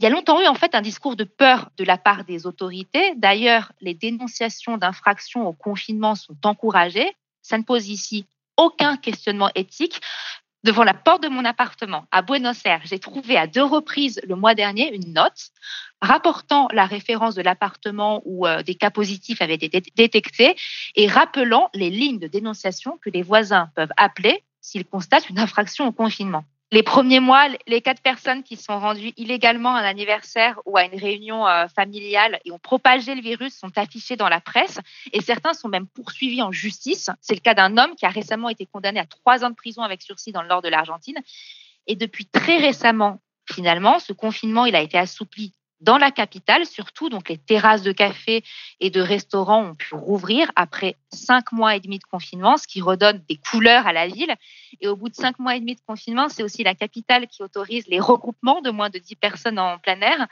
Il 0.00 0.04
y 0.04 0.06
a 0.06 0.10
longtemps 0.10 0.40
eu 0.40 0.46
en 0.46 0.54
fait 0.54 0.74
un 0.76 0.80
discours 0.80 1.16
de 1.16 1.24
peur 1.24 1.70
de 1.76 1.84
la 1.84 1.98
part 1.98 2.24
des 2.24 2.46
autorités. 2.46 3.14
D'ailleurs, 3.16 3.72
les 3.80 3.94
dénonciations 3.94 4.76
d'infractions 4.76 5.48
au 5.48 5.52
confinement 5.52 6.14
sont 6.14 6.36
encouragées. 6.44 7.10
Ça 7.42 7.58
ne 7.58 7.64
pose 7.64 7.88
ici 7.88 8.24
aucun 8.56 8.96
questionnement 8.96 9.50
éthique. 9.54 10.00
Devant 10.64 10.82
la 10.82 10.94
porte 10.94 11.22
de 11.22 11.28
mon 11.28 11.44
appartement 11.44 12.06
à 12.10 12.20
Buenos 12.22 12.66
Aires, 12.66 12.82
j'ai 12.84 12.98
trouvé 12.98 13.36
à 13.36 13.46
deux 13.46 13.62
reprises 13.62 14.20
le 14.26 14.34
mois 14.34 14.54
dernier 14.54 14.92
une 14.92 15.12
note 15.12 15.50
rapportant 16.02 16.68
la 16.72 16.84
référence 16.84 17.36
de 17.36 17.42
l'appartement 17.42 18.22
où 18.24 18.46
euh, 18.46 18.62
des 18.62 18.74
cas 18.74 18.90
positifs 18.90 19.40
avaient 19.40 19.54
été 19.54 19.80
détectés 19.94 20.56
et 20.96 21.06
rappelant 21.06 21.70
les 21.74 21.90
lignes 21.90 22.18
de 22.18 22.26
dénonciation 22.26 22.98
que 22.98 23.10
les 23.10 23.22
voisins 23.22 23.70
peuvent 23.76 23.92
appeler 23.96 24.42
s'ils 24.60 24.84
constatent 24.84 25.30
une 25.30 25.38
infraction 25.38 25.86
au 25.86 25.92
confinement. 25.92 26.44
Les 26.70 26.82
premiers 26.82 27.20
mois, 27.20 27.48
les 27.66 27.80
quatre 27.80 28.02
personnes 28.02 28.42
qui 28.42 28.56
sont 28.56 28.78
rendues 28.78 29.14
illégalement 29.16 29.74
à 29.74 29.80
un 29.80 29.84
anniversaire 29.84 30.60
ou 30.66 30.76
à 30.76 30.84
une 30.84 31.00
réunion 31.00 31.46
euh, 31.46 31.66
familiale 31.68 32.40
et 32.44 32.50
ont 32.50 32.58
propagé 32.58 33.14
le 33.14 33.22
virus 33.22 33.56
sont 33.56 33.76
affichés 33.78 34.16
dans 34.16 34.28
la 34.28 34.42
presse 34.42 34.78
et 35.14 35.22
certains 35.22 35.54
sont 35.54 35.68
même 35.68 35.86
poursuivis 35.86 36.42
en 36.42 36.52
justice. 36.52 37.08
C'est 37.22 37.34
le 37.34 37.40
cas 37.40 37.54
d'un 37.54 37.78
homme 37.78 37.94
qui 37.96 38.04
a 38.04 38.10
récemment 38.10 38.50
été 38.50 38.66
condamné 38.66 39.00
à 39.00 39.06
trois 39.06 39.46
ans 39.46 39.50
de 39.50 39.54
prison 39.54 39.80
avec 39.80 40.02
sursis 40.02 40.30
dans 40.30 40.42
le 40.42 40.48
nord 40.48 40.60
de 40.60 40.68
l'Argentine. 40.68 41.16
Et 41.86 41.96
depuis 41.96 42.26
très 42.26 42.58
récemment, 42.58 43.22
finalement, 43.50 43.98
ce 43.98 44.12
confinement, 44.12 44.66
il 44.66 44.76
a 44.76 44.82
été 44.82 44.98
assoupli 44.98 45.54
dans 45.80 45.98
la 45.98 46.10
capitale 46.10 46.66
surtout. 46.66 47.08
Donc 47.08 47.28
les 47.28 47.38
terrasses 47.38 47.82
de 47.82 47.92
café 47.92 48.42
et 48.80 48.90
de 48.90 49.00
restaurants 49.00 49.70
ont 49.70 49.74
pu 49.74 49.94
rouvrir 49.94 50.50
après 50.56 50.96
cinq 51.12 51.52
mois 51.52 51.76
et 51.76 51.80
demi 51.80 51.98
de 51.98 52.04
confinement, 52.04 52.56
ce 52.56 52.66
qui 52.66 52.80
redonne 52.80 53.22
des 53.28 53.36
couleurs 53.36 53.86
à 53.86 53.92
la 53.92 54.06
ville. 54.06 54.34
Et 54.80 54.88
au 54.88 54.96
bout 54.96 55.08
de 55.08 55.14
cinq 55.14 55.38
mois 55.38 55.56
et 55.56 55.60
demi 55.60 55.74
de 55.74 55.80
confinement, 55.86 56.28
c'est 56.28 56.42
aussi 56.42 56.62
la 56.62 56.74
capitale 56.74 57.26
qui 57.26 57.42
autorise 57.42 57.86
les 57.88 58.00
regroupements 58.00 58.60
de 58.60 58.70
moins 58.70 58.90
de 58.90 58.98
dix 58.98 59.16
personnes 59.16 59.58
en 59.58 59.78
plein 59.78 60.00
air. 60.00 60.26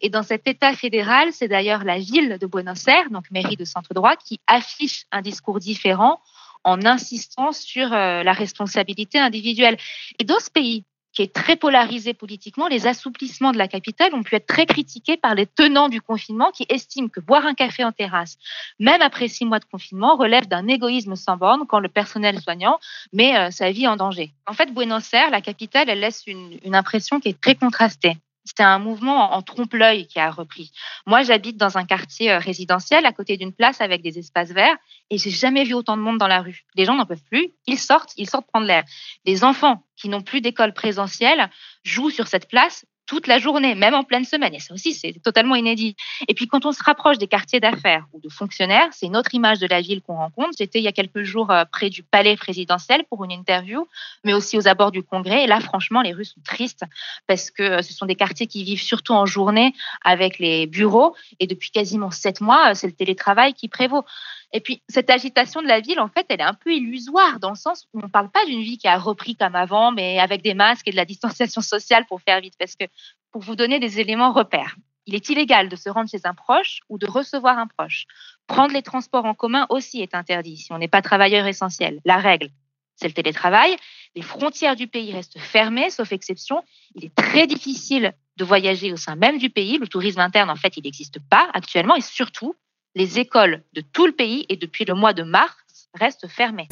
Et 0.00 0.10
dans 0.10 0.22
cet 0.22 0.46
État 0.46 0.74
fédéral, 0.74 1.32
c'est 1.32 1.48
d'ailleurs 1.48 1.84
la 1.84 1.98
ville 1.98 2.38
de 2.38 2.46
Buenos 2.46 2.86
Aires, 2.88 3.10
donc 3.10 3.30
mairie 3.30 3.56
de 3.56 3.64
centre 3.64 3.94
droit, 3.94 4.16
qui 4.16 4.40
affiche 4.46 5.04
un 5.12 5.22
discours 5.22 5.58
différent 5.58 6.20
en 6.64 6.84
insistant 6.84 7.52
sur 7.52 7.92
euh, 7.92 8.22
la 8.22 8.32
responsabilité 8.32 9.18
individuelle. 9.18 9.76
Et 10.18 10.24
dans 10.24 10.40
ce 10.40 10.50
pays, 10.50 10.84
qui 11.18 11.24
est 11.24 11.34
très 11.34 11.56
polarisé 11.56 12.14
politiquement, 12.14 12.68
les 12.68 12.86
assouplissements 12.86 13.50
de 13.50 13.58
la 13.58 13.66
capitale 13.66 14.14
ont 14.14 14.22
pu 14.22 14.36
être 14.36 14.46
très 14.46 14.66
critiqués 14.66 15.16
par 15.16 15.34
les 15.34 15.46
tenants 15.46 15.88
du 15.88 16.00
confinement 16.00 16.52
qui 16.52 16.64
estiment 16.68 17.08
que 17.08 17.18
boire 17.18 17.44
un 17.44 17.54
café 17.54 17.82
en 17.82 17.90
terrasse, 17.90 18.38
même 18.78 19.02
après 19.02 19.26
six 19.26 19.44
mois 19.44 19.58
de 19.58 19.64
confinement, 19.64 20.14
relève 20.14 20.46
d'un 20.46 20.68
égoïsme 20.68 21.16
sans 21.16 21.36
borne 21.36 21.66
quand 21.66 21.80
le 21.80 21.88
personnel 21.88 22.40
soignant 22.40 22.78
met 23.12 23.36
euh, 23.36 23.50
sa 23.50 23.72
vie 23.72 23.88
en 23.88 23.96
danger. 23.96 24.30
En 24.46 24.52
fait, 24.52 24.72
Buenos 24.72 25.12
Aires, 25.12 25.30
la 25.30 25.40
capitale, 25.40 25.90
elle 25.90 25.98
laisse 25.98 26.22
une 26.28 26.76
impression 26.76 27.18
qui 27.18 27.30
est 27.30 27.40
très 27.40 27.56
contrastée. 27.56 28.16
C'était 28.48 28.62
un 28.62 28.78
mouvement 28.78 29.34
en 29.34 29.42
trompe-l'œil 29.42 30.06
qui 30.06 30.18
a 30.18 30.30
repris. 30.30 30.72
Moi, 31.04 31.22
j'habite 31.22 31.58
dans 31.58 31.76
un 31.76 31.84
quartier 31.84 32.32
euh, 32.32 32.38
résidentiel 32.38 33.04
à 33.04 33.12
côté 33.12 33.36
d'une 33.36 33.52
place 33.52 33.82
avec 33.82 34.00
des 34.00 34.18
espaces 34.18 34.52
verts 34.52 34.74
et 35.10 35.18
j'ai 35.18 35.28
jamais 35.28 35.64
vu 35.64 35.74
autant 35.74 35.98
de 35.98 36.02
monde 36.02 36.16
dans 36.16 36.28
la 36.28 36.40
rue. 36.40 36.64
Les 36.74 36.86
gens 36.86 36.94
n'en 36.94 37.04
peuvent 37.04 37.22
plus, 37.30 37.52
ils 37.66 37.78
sortent, 37.78 38.14
ils 38.16 38.28
sortent 38.28 38.46
prendre 38.46 38.66
l'air. 38.66 38.84
Les 39.26 39.44
enfants 39.44 39.84
qui 39.96 40.08
n'ont 40.08 40.22
plus 40.22 40.40
d'école 40.40 40.72
présentielle 40.72 41.50
jouent 41.84 42.08
sur 42.08 42.26
cette 42.26 42.48
place 42.48 42.86
toute 43.08 43.26
la 43.26 43.38
journée, 43.38 43.74
même 43.74 43.94
en 43.94 44.04
pleine 44.04 44.24
semaine. 44.24 44.54
Et 44.54 44.60
ça 44.60 44.74
aussi, 44.74 44.92
c'est 44.92 45.14
totalement 45.24 45.56
inédit. 45.56 45.96
Et 46.28 46.34
puis, 46.34 46.46
quand 46.46 46.66
on 46.66 46.72
se 46.72 46.82
rapproche 46.84 47.18
des 47.18 47.26
quartiers 47.26 47.58
d'affaires 47.58 48.06
ou 48.12 48.20
de 48.20 48.28
fonctionnaires, 48.28 48.88
c'est 48.92 49.06
une 49.06 49.16
autre 49.16 49.34
image 49.34 49.58
de 49.58 49.66
la 49.66 49.80
ville 49.80 50.02
qu'on 50.02 50.16
rencontre. 50.16 50.50
J'étais 50.58 50.78
il 50.78 50.84
y 50.84 50.88
a 50.88 50.92
quelques 50.92 51.22
jours 51.22 51.50
euh, 51.50 51.64
près 51.64 51.88
du 51.88 52.02
palais 52.02 52.36
présidentiel 52.36 53.04
pour 53.08 53.24
une 53.24 53.32
interview, 53.32 53.88
mais 54.24 54.34
aussi 54.34 54.58
aux 54.58 54.68
abords 54.68 54.92
du 54.92 55.02
Congrès. 55.02 55.44
Et 55.44 55.46
là, 55.46 55.58
franchement, 55.60 56.02
les 56.02 56.12
rues 56.12 56.26
sont 56.26 56.40
tristes 56.44 56.84
parce 57.26 57.50
que 57.50 57.62
euh, 57.62 57.82
ce 57.82 57.94
sont 57.94 58.04
des 58.04 58.14
quartiers 58.14 58.46
qui 58.46 58.62
vivent 58.62 58.82
surtout 58.82 59.14
en 59.14 59.24
journée 59.24 59.72
avec 60.04 60.38
les 60.38 60.66
bureaux. 60.66 61.16
Et 61.40 61.46
depuis 61.46 61.70
quasiment 61.70 62.10
sept 62.10 62.42
mois, 62.42 62.70
euh, 62.70 62.74
c'est 62.74 62.86
le 62.86 62.92
télétravail 62.92 63.54
qui 63.54 63.68
prévaut. 63.68 64.04
Et 64.52 64.60
puis, 64.60 64.82
cette 64.88 65.10
agitation 65.10 65.60
de 65.60 65.66
la 65.66 65.80
ville, 65.80 66.00
en 66.00 66.08
fait, 66.08 66.26
elle 66.30 66.40
est 66.40 66.44
un 66.44 66.54
peu 66.54 66.72
illusoire 66.72 67.38
dans 67.38 67.50
le 67.50 67.56
sens 67.56 67.86
où 67.92 68.00
on 68.00 68.06
ne 68.06 68.10
parle 68.10 68.30
pas 68.30 68.44
d'une 68.46 68.62
vie 68.62 68.78
qui 68.78 68.88
a 68.88 68.98
repris 68.98 69.36
comme 69.36 69.54
avant, 69.54 69.92
mais 69.92 70.18
avec 70.18 70.42
des 70.42 70.54
masques 70.54 70.88
et 70.88 70.90
de 70.90 70.96
la 70.96 71.04
distanciation 71.04 71.60
sociale 71.60 72.06
pour 72.06 72.22
faire 72.22 72.40
vite. 72.40 72.54
Parce 72.58 72.74
que, 72.74 72.86
pour 73.30 73.42
vous 73.42 73.56
donner 73.56 73.78
des 73.78 74.00
éléments 74.00 74.32
repères, 74.32 74.76
il 75.06 75.14
est 75.14 75.28
illégal 75.28 75.68
de 75.68 75.76
se 75.76 75.88
rendre 75.88 76.08
chez 76.10 76.20
un 76.24 76.34
proche 76.34 76.80
ou 76.88 76.98
de 76.98 77.06
recevoir 77.06 77.58
un 77.58 77.66
proche. 77.66 78.06
Prendre 78.46 78.72
les 78.72 78.82
transports 78.82 79.24
en 79.26 79.34
commun 79.34 79.66
aussi 79.70 80.00
est 80.00 80.14
interdit 80.14 80.56
si 80.56 80.72
on 80.72 80.78
n'est 80.78 80.88
pas 80.88 81.02
travailleur 81.02 81.46
essentiel. 81.46 82.00
La 82.04 82.16
règle, 82.16 82.50
c'est 82.96 83.08
le 83.08 83.14
télétravail. 83.14 83.76
Les 84.14 84.22
frontières 84.22 84.76
du 84.76 84.86
pays 84.86 85.12
restent 85.12 85.38
fermées, 85.38 85.90
sauf 85.90 86.12
exception. 86.12 86.62
Il 86.94 87.04
est 87.04 87.14
très 87.14 87.46
difficile 87.46 88.12
de 88.36 88.44
voyager 88.44 88.92
au 88.92 88.96
sein 88.96 89.16
même 89.16 89.38
du 89.38 89.50
pays. 89.50 89.78
Le 89.78 89.88
tourisme 89.88 90.20
interne, 90.20 90.50
en 90.50 90.56
fait, 90.56 90.76
il 90.76 90.84
n'existe 90.84 91.18
pas 91.30 91.48
actuellement. 91.54 91.96
Et 91.96 92.00
surtout, 92.00 92.54
les 92.94 93.18
écoles 93.18 93.62
de 93.74 93.80
tout 93.80 94.06
le 94.06 94.12
pays 94.12 94.46
et 94.48 94.56
depuis 94.56 94.84
le 94.84 94.94
mois 94.94 95.12
de 95.12 95.22
mars 95.22 95.54
restent 95.94 96.28
fermées. 96.28 96.68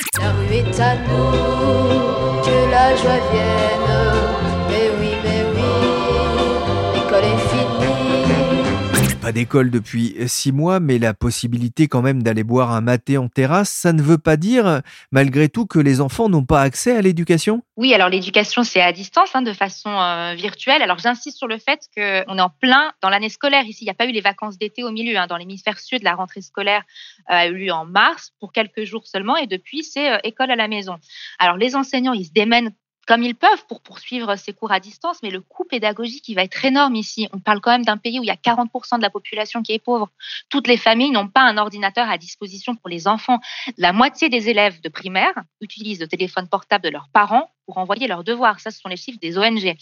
D'école 9.37 9.71
depuis 9.71 10.17
six 10.29 10.51
mois, 10.51 10.81
mais 10.81 10.99
la 10.99 11.13
possibilité 11.13 11.89
quand 11.89 12.01
même 12.01 12.23
d'aller 12.23 12.43
boire 12.43 12.73
un 12.73 12.81
maté 12.81 13.19
en 13.19 13.29
terrasse, 13.29 13.69
ça 13.69 13.93
ne 13.93 14.01
veut 14.01 14.17
pas 14.17 14.39
dire, 14.39 14.81
malgré 15.13 15.51
tout, 15.51 15.67
que 15.67 15.79
les 15.79 16.01
enfants 16.01 16.31
n'ont 16.31 16.47
pas 16.47 16.63
accès 16.63 16.97
à 16.97 17.03
l'éducation? 17.03 17.63
Oui, 17.77 17.93
alors 17.93 18.09
l'éducation, 18.09 18.65
c'est 18.65 18.81
à 18.81 18.93
distance, 18.93 19.29
hein, 19.35 19.43
de 19.43 19.53
façon 19.53 19.91
euh, 19.91 20.33
virtuelle. 20.35 20.81
Alors 20.81 20.99
j'insiste 20.99 21.37
sur 21.37 21.49
le 21.49 21.59
fait 21.59 21.81
qu'on 21.95 22.39
est 22.39 22.41
en 22.41 22.49
plein 22.49 22.95
dans 23.03 23.11
l'année 23.11 23.29
scolaire 23.29 23.67
ici. 23.67 23.85
Il 23.85 23.89
n'y 23.89 23.91
a 23.91 23.95
pas 23.95 24.07
eu 24.07 24.13
les 24.13 24.23
vacances 24.23 24.57
d'été 24.57 24.83
au 24.83 24.91
milieu. 24.91 25.19
Hein. 25.19 25.27
Dans 25.27 25.37
l'hémisphère 25.37 25.79
sud, 25.79 26.03
la 26.03 26.15
rentrée 26.15 26.41
scolaire 26.41 26.85
euh, 27.29 27.35
a 27.35 27.47
eu 27.49 27.57
lieu 27.57 27.73
en 27.73 27.85
mars 27.85 28.33
pour 28.41 28.53
quelques 28.53 28.85
jours 28.85 29.07
seulement 29.07 29.37
et 29.37 29.47
depuis, 29.47 29.85
c'est 29.85 30.15
euh, 30.15 30.19
école 30.25 30.51
à 30.51 30.57
la 30.57 30.67
maison. 30.67 30.97
Alors 31.39 31.59
les 31.59 31.77
enseignants, 31.77 32.15
ils 32.15 32.25
se 32.25 32.33
démènent 32.33 32.73
comme 33.07 33.23
ils 33.23 33.35
peuvent 33.35 33.65
pour 33.69 33.81
poursuivre 33.81 34.37
ces 34.37 34.53
cours 34.53 34.73
à 34.73 34.81
distance, 34.81 35.19
mais 35.23 35.31
le 35.31 35.41
coût 35.41 35.65
pédagogique, 35.65 36.29
il 36.29 36.35
va 36.35 36.43
être 36.43 36.65
énorme 36.65 36.97
ici. 36.97 37.29
On 37.33 37.39
parle 37.39 37.61
quand 37.61 37.71
même 37.71 37.85
d'un 37.85 37.97
pays 37.97 38.19
où 38.19 38.23
il 38.23 38.27
y 38.27 38.31
a 38.31 38.35
40% 38.35 38.97
de 38.97 39.03
la 39.03 39.11
population 39.11 39.63
qui 39.63 39.73
est 39.73 39.79
pauvre. 39.79 40.11
Toutes 40.49 40.67
les 40.67 40.77
familles 40.77 41.13
n'ont 41.13 41.29
pas 41.29 41.43
un 41.43 41.57
ordinateur 41.57 42.11
à 42.11 42.19
disposition 42.19 42.75
pour 42.75 42.89
les 42.89 43.07
enfants. 43.07 43.39
La 43.79 43.93
moitié 43.93 44.29
des 44.29 44.51
élèves 44.51 44.81
de 44.81 44.89
primaire 44.89 45.35
utilisent 45.61 46.01
le 46.01 46.09
téléphone 46.09 46.49
portable 46.49 46.85
de 46.85 46.91
leurs 46.91 47.09
parents 47.13 47.51
pour 47.67 47.79
envoyer 47.79 48.07
leurs 48.07 48.25
devoirs. 48.25 48.61
Ça, 48.61 48.71
ce 48.71 48.81
sont 48.81 48.89
les 48.89 48.97
chiffres 48.97 49.19
des 49.21 49.37
ONG. 49.37 49.77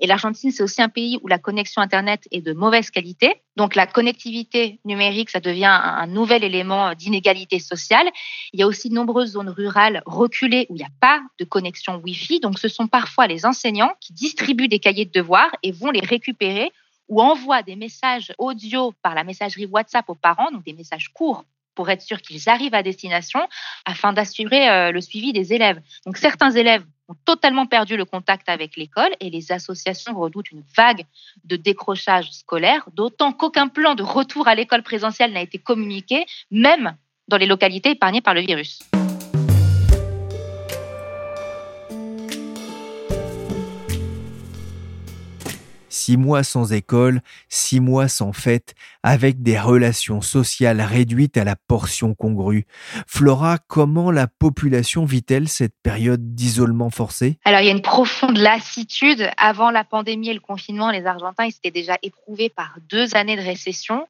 Et 0.00 0.06
l'Argentine, 0.06 0.50
c'est 0.50 0.62
aussi 0.62 0.82
un 0.82 0.88
pays 0.88 1.18
où 1.22 1.28
la 1.28 1.38
connexion 1.38 1.80
Internet 1.82 2.26
est 2.32 2.40
de 2.40 2.52
mauvaise 2.52 2.90
qualité. 2.90 3.42
Donc 3.56 3.74
la 3.74 3.86
connectivité 3.86 4.80
numérique, 4.84 5.30
ça 5.30 5.40
devient 5.40 5.66
un 5.66 6.06
nouvel 6.06 6.44
élément 6.44 6.94
d'inégalité 6.94 7.58
sociale. 7.58 8.06
Il 8.52 8.60
y 8.60 8.62
a 8.62 8.66
aussi 8.66 8.88
de 8.88 8.94
nombreuses 8.94 9.32
zones 9.32 9.50
rurales 9.50 10.02
reculées 10.06 10.66
où 10.70 10.74
il 10.74 10.78
n'y 10.78 10.84
a 10.84 10.90
pas 11.00 11.20
de 11.38 11.44
connexion 11.44 12.00
Wi-Fi. 12.02 12.40
Donc 12.40 12.58
ce 12.58 12.68
sont 12.68 12.88
parfois 12.88 13.26
les 13.26 13.46
enseignants 13.46 13.92
qui 14.00 14.12
distribuent 14.12 14.68
des 14.68 14.78
cahiers 14.78 15.04
de 15.04 15.12
devoirs 15.12 15.50
et 15.62 15.72
vont 15.72 15.90
les 15.90 16.00
récupérer 16.00 16.72
ou 17.08 17.22
envoient 17.22 17.62
des 17.62 17.76
messages 17.76 18.32
audio 18.38 18.92
par 19.02 19.14
la 19.14 19.22
messagerie 19.22 19.66
WhatsApp 19.66 20.08
aux 20.08 20.14
parents, 20.16 20.50
donc 20.50 20.64
des 20.64 20.72
messages 20.72 21.08
courts 21.12 21.44
pour 21.76 21.90
être 21.90 22.02
sûr 22.02 22.20
qu'ils 22.22 22.48
arrivent 22.48 22.74
à 22.74 22.82
destination 22.82 23.40
afin 23.84 24.12
d'assurer 24.12 24.68
euh, 24.68 24.92
le 24.92 25.00
suivi 25.00 25.32
des 25.32 25.52
élèves. 25.52 25.80
Donc 26.06 26.16
certains 26.16 26.50
élèves 26.50 26.82
ont 27.08 27.14
totalement 27.24 27.66
perdu 27.66 27.96
le 27.96 28.04
contact 28.04 28.48
avec 28.48 28.76
l'école 28.76 29.10
et 29.20 29.30
les 29.30 29.52
associations 29.52 30.14
redoutent 30.14 30.50
une 30.50 30.64
vague 30.76 31.04
de 31.44 31.56
décrochage 31.56 32.32
scolaire, 32.32 32.88
d'autant 32.92 33.32
qu'aucun 33.32 33.68
plan 33.68 33.94
de 33.94 34.02
retour 34.02 34.48
à 34.48 34.54
l'école 34.54 34.82
présentielle 34.82 35.32
n'a 35.32 35.42
été 35.42 35.58
communiqué, 35.58 36.26
même 36.50 36.96
dans 37.28 37.36
les 37.36 37.46
localités 37.46 37.90
épargnées 37.90 38.20
par 38.20 38.34
le 38.34 38.40
virus. 38.40 38.80
Six 45.96 46.18
mois 46.18 46.44
sans 46.44 46.72
école, 46.72 47.22
six 47.48 47.80
mois 47.80 48.08
sans 48.08 48.32
fête, 48.32 48.74
avec 49.02 49.42
des 49.42 49.58
relations 49.58 50.20
sociales 50.20 50.80
réduites 50.82 51.38
à 51.38 51.44
la 51.44 51.56
portion 51.56 52.14
congrue. 52.14 52.66
Flora, 53.06 53.58
comment 53.66 54.10
la 54.10 54.26
population 54.26 55.06
vit-elle 55.06 55.48
cette 55.48 55.74
période 55.82 56.34
d'isolement 56.34 56.90
forcé? 56.90 57.38
Alors, 57.44 57.60
il 57.60 57.66
y 57.66 57.70
a 57.70 57.72
une 57.72 57.82
profonde 57.82 58.36
lassitude. 58.36 59.30
Avant 59.38 59.70
la 59.70 59.84
pandémie 59.84 60.28
et 60.28 60.34
le 60.34 60.40
confinement, 60.40 60.90
les 60.90 61.06
Argentins 61.06 61.44
étaient 61.44 61.70
déjà 61.70 61.96
éprouvés 62.02 62.50
par 62.50 62.76
deux 62.90 63.16
années 63.16 63.36
de 63.36 63.42
récession. 63.42 64.06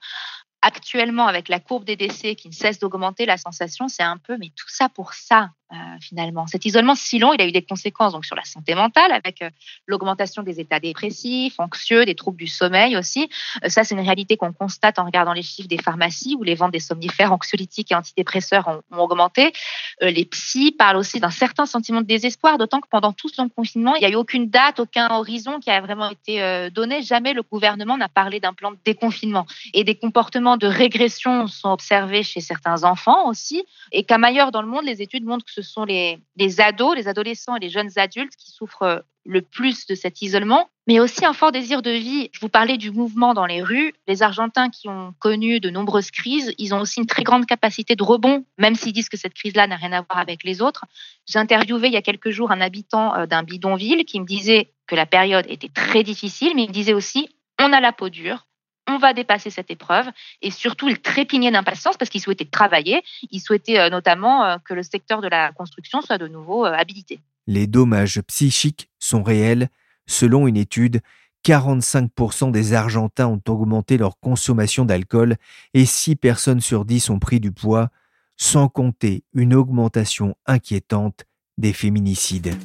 Actuellement, 0.62 1.28
avec 1.28 1.48
la 1.48 1.60
courbe 1.60 1.84
des 1.84 1.94
décès 1.94 2.34
qui 2.34 2.48
ne 2.48 2.52
cesse 2.52 2.80
d'augmenter, 2.80 3.26
la 3.26 3.36
sensation, 3.36 3.86
c'est 3.86 4.02
un 4.02 4.16
peu, 4.16 4.36
mais 4.38 4.50
tout 4.56 4.68
ça 4.68 4.88
pour 4.88 5.14
ça. 5.14 5.50
Euh, 5.72 5.74
finalement. 6.00 6.46
Cet 6.46 6.64
isolement 6.64 6.94
si 6.94 7.18
long, 7.18 7.32
il 7.32 7.42
a 7.42 7.44
eu 7.44 7.50
des 7.50 7.62
conséquences 7.62 8.12
donc 8.12 8.24
sur 8.24 8.36
la 8.36 8.44
santé 8.44 8.76
mentale, 8.76 9.10
avec 9.10 9.42
euh, 9.42 9.50
l'augmentation 9.88 10.44
des 10.44 10.60
états 10.60 10.78
dépressifs, 10.78 11.58
anxieux, 11.58 12.04
des 12.04 12.14
troubles 12.14 12.36
du 12.36 12.46
sommeil 12.46 12.96
aussi. 12.96 13.28
Euh, 13.64 13.68
ça, 13.68 13.82
c'est 13.82 13.96
une 13.96 14.00
réalité 14.00 14.36
qu'on 14.36 14.52
constate 14.52 15.00
en 15.00 15.04
regardant 15.04 15.32
les 15.32 15.42
chiffres 15.42 15.66
des 15.66 15.78
pharmacies 15.78 16.36
où 16.38 16.44
les 16.44 16.54
ventes 16.54 16.70
des 16.70 16.78
somnifères, 16.78 17.32
anxiolytiques 17.32 17.90
et 17.90 17.96
antidépresseurs 17.96 18.68
ont, 18.68 18.82
ont 18.92 19.02
augmenté. 19.02 19.52
les 20.00 20.24
psys 20.26 20.70
parlent 20.70 20.98
aussi 20.98 21.18
d'un 21.18 21.30
certain 21.30 21.66
sentiment 21.66 22.00
de 22.00 22.06
désespoir, 22.06 22.58
d'autant 22.58 22.80
que 22.80 22.88
pendant 22.88 23.12
tout 23.12 23.28
ce 23.28 23.42
long 23.42 23.48
confinement, 23.48 23.96
il 23.96 24.00
n'y 24.02 24.06
a 24.06 24.10
eu 24.10 24.14
aucune 24.14 24.48
date, 24.48 24.78
aucun 24.78 25.08
horizon 25.10 25.58
qui 25.58 25.70
a 25.70 25.80
vraiment 25.80 26.10
été 26.10 26.70
donné. 26.70 27.02
Jamais 27.02 27.32
le 27.32 27.42
gouvernement 27.42 27.96
n'a 27.96 28.08
parlé 28.08 28.38
d'un 28.38 28.52
plan 28.52 28.70
de 28.70 28.78
déconfinement. 28.84 29.46
Et 29.74 29.82
des 29.82 29.96
comportements 29.96 30.56
de 30.56 30.68
régression 30.68 31.48
sont 31.48 31.70
observés 31.70 32.22
chez 32.22 32.40
certains 32.40 32.84
enfants 32.84 33.28
aussi. 33.28 33.64
Et 33.90 34.04
comme 34.04 34.22
ailleurs 34.22 34.52
dans 34.52 34.62
le 34.62 34.68
monde, 34.68 34.84
les 34.84 35.02
études 35.02 35.24
montrent 35.24 35.44
que 35.44 35.55
ce 35.56 35.62
sont 35.62 35.84
les, 35.84 36.20
ados, 36.60 36.94
les 36.94 37.08
adolescents 37.08 37.56
et 37.56 37.60
les 37.60 37.70
jeunes 37.70 37.90
adultes 37.96 38.36
qui 38.36 38.50
souffrent 38.50 39.04
le 39.24 39.40
plus 39.40 39.86
de 39.86 39.94
cet 39.94 40.20
isolement, 40.20 40.68
mais 40.86 41.00
aussi 41.00 41.24
un 41.24 41.32
fort 41.32 41.50
désir 41.50 41.80
de 41.80 41.90
vie. 41.90 42.28
Je 42.32 42.40
vous 42.40 42.50
parlais 42.50 42.76
du 42.76 42.90
mouvement 42.90 43.32
dans 43.32 43.46
les 43.46 43.62
rues. 43.62 43.94
Les 44.06 44.22
Argentins 44.22 44.68
qui 44.68 44.88
ont 44.88 45.14
connu 45.18 45.58
de 45.58 45.70
nombreuses 45.70 46.10
crises, 46.10 46.52
ils 46.58 46.74
ont 46.74 46.80
aussi 46.80 47.00
une 47.00 47.06
très 47.06 47.24
grande 47.24 47.46
capacité 47.46 47.96
de 47.96 48.02
rebond, 48.02 48.44
même 48.58 48.74
s'ils 48.74 48.92
disent 48.92 49.08
que 49.08 49.16
cette 49.16 49.32
crise-là 49.32 49.66
n'a 49.66 49.76
rien 49.76 49.92
à 49.92 50.02
voir 50.02 50.18
avec 50.18 50.44
les 50.44 50.60
autres. 50.60 50.84
J'ai 51.26 51.38
interviewé 51.38 51.88
il 51.88 51.94
y 51.94 51.96
a 51.96 52.02
quelques 52.02 52.30
jours 52.30 52.50
un 52.50 52.60
habitant 52.60 53.14
euh, 53.16 53.26
d'un 53.26 53.42
bidonville 53.42 54.04
qui 54.04 54.20
me 54.20 54.26
disait 54.26 54.72
que 54.86 54.94
la 54.94 55.06
période 55.06 55.46
était 55.48 55.70
très 55.70 56.02
difficile, 56.02 56.52
mais 56.54 56.64
il 56.64 56.68
me 56.68 56.74
disait 56.74 56.94
aussi 56.94 57.30
on 57.58 57.72
a 57.72 57.80
la 57.80 57.92
peau 57.92 58.10
dure, 58.10 58.46
on 58.88 58.98
va 58.98 59.12
dépasser 59.12 59.50
cette 59.50 59.70
épreuve. 59.70 60.06
Et 60.42 60.50
surtout, 60.50 60.88
il 60.88 60.98
trépignait 60.98 61.50
d'impatience 61.50 61.96
parce 61.96 62.10
qu'il 62.10 62.20
souhaitait 62.20 62.44
travailler. 62.44 63.02
Il 63.30 63.40
souhaitait 63.40 63.78
euh, 63.78 63.90
notamment 63.90 64.44
euh, 64.44 64.56
que 64.64 64.74
le 64.74 64.82
secteur 64.82 65.20
de 65.20 65.28
la 65.28 65.52
construction 65.52 66.00
soit 66.00 66.18
de 66.18 66.28
nouveau 66.28 66.64
euh, 66.64 66.72
habilité. 66.72 67.20
Les 67.46 67.66
dommages 67.66 68.20
psychiques 68.22 68.90
sont 68.98 69.22
réels. 69.22 69.68
Selon 70.06 70.46
une 70.46 70.56
étude, 70.56 71.00
45% 71.44 72.50
des 72.50 72.74
Argentins 72.74 73.26
ont 73.26 73.42
augmenté 73.48 73.98
leur 73.98 74.18
consommation 74.18 74.84
d'alcool 74.84 75.36
et 75.74 75.84
6 75.84 76.16
personnes 76.16 76.60
sur 76.60 76.84
10 76.84 77.10
ont 77.10 77.18
pris 77.18 77.40
du 77.40 77.52
poids, 77.52 77.90
sans 78.36 78.68
compter 78.68 79.24
une 79.32 79.54
augmentation 79.54 80.36
inquiétante 80.46 81.24
des 81.58 81.72
féminicides. 81.72 82.56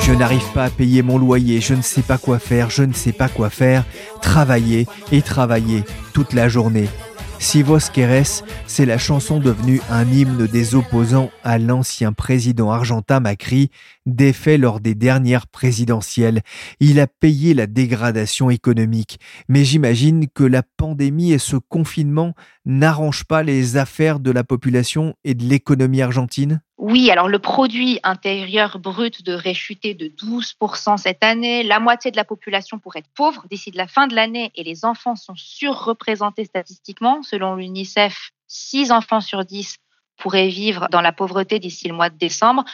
Je 0.00 0.12
n'arrive 0.12 0.50
pas 0.52 0.64
à 0.64 0.70
payer 0.70 1.02
mon 1.02 1.18
loyer, 1.18 1.60
je 1.60 1.74
ne 1.74 1.82
sais 1.82 2.02
pas 2.02 2.18
quoi 2.18 2.38
faire, 2.38 2.70
je 2.70 2.82
ne 2.82 2.92
sais 2.92 3.12
pas 3.12 3.28
quoi 3.28 3.50
faire, 3.50 3.84
travailler 4.20 4.86
et 5.12 5.22
travailler 5.22 5.82
toute 6.12 6.34
la 6.34 6.48
journée. 6.48 6.88
Si 7.38 7.62
vos 7.62 7.78
querés, 7.92 8.42
c'est 8.66 8.86
la 8.86 8.96
chanson 8.96 9.38
devenue 9.38 9.80
un 9.90 10.10
hymne 10.10 10.46
des 10.46 10.74
opposants 10.74 11.30
à 11.42 11.58
l'ancien 11.58 12.12
président 12.12 12.70
argentin 12.70 13.20
Macri, 13.20 13.70
défait 14.06 14.56
lors 14.56 14.80
des 14.80 14.94
dernières 14.94 15.46
présidentielles. 15.46 16.40
Il 16.80 17.00
a 17.00 17.06
payé 17.06 17.52
la 17.52 17.66
dégradation 17.66 18.48
économique. 18.48 19.20
Mais 19.48 19.62
j'imagine 19.62 20.26
que 20.32 20.44
la 20.44 20.62
pandémie 20.62 21.32
et 21.32 21.38
ce 21.38 21.56
confinement 21.56 22.34
n'arrangent 22.64 23.24
pas 23.24 23.42
les 23.42 23.76
affaires 23.76 24.20
de 24.20 24.30
la 24.30 24.44
population 24.44 25.14
et 25.24 25.34
de 25.34 25.44
l'économie 25.44 26.02
argentine? 26.02 26.60
Oui, 26.76 27.10
alors 27.10 27.28
le 27.28 27.38
produit 27.38 28.00
intérieur 28.02 28.78
brut 28.78 29.24
devrait 29.24 29.54
chuter 29.54 29.94
de 29.94 30.06
12% 30.06 30.96
cette 30.98 31.22
année. 31.22 31.62
La 31.62 31.80
moitié 31.80 32.10
de 32.10 32.16
la 32.16 32.24
population 32.24 32.78
pourrait 32.78 32.98
être 33.00 33.10
pauvre 33.14 33.46
d'ici 33.50 33.70
de 33.70 33.76
la 33.76 33.86
fin 33.86 34.06
de 34.06 34.14
l'année 34.14 34.50
et 34.54 34.64
les 34.64 34.84
enfants 34.84 35.16
sont 35.16 35.36
surreprésentés 35.36 36.44
statistiquement. 36.44 37.22
Selon 37.22 37.54
l'UNICEF, 37.54 38.30
6 38.48 38.92
enfants 38.92 39.20
sur 39.20 39.44
10 39.44 39.76
pourraient 40.16 40.48
vivre 40.48 40.88
dans 40.90 41.00
la 41.00 41.12
pauvreté 41.12 41.58
d'ici 41.58 41.88
le 41.88 41.94
mois 41.94 42.10
de 42.10 42.16
décembre. 42.16 42.64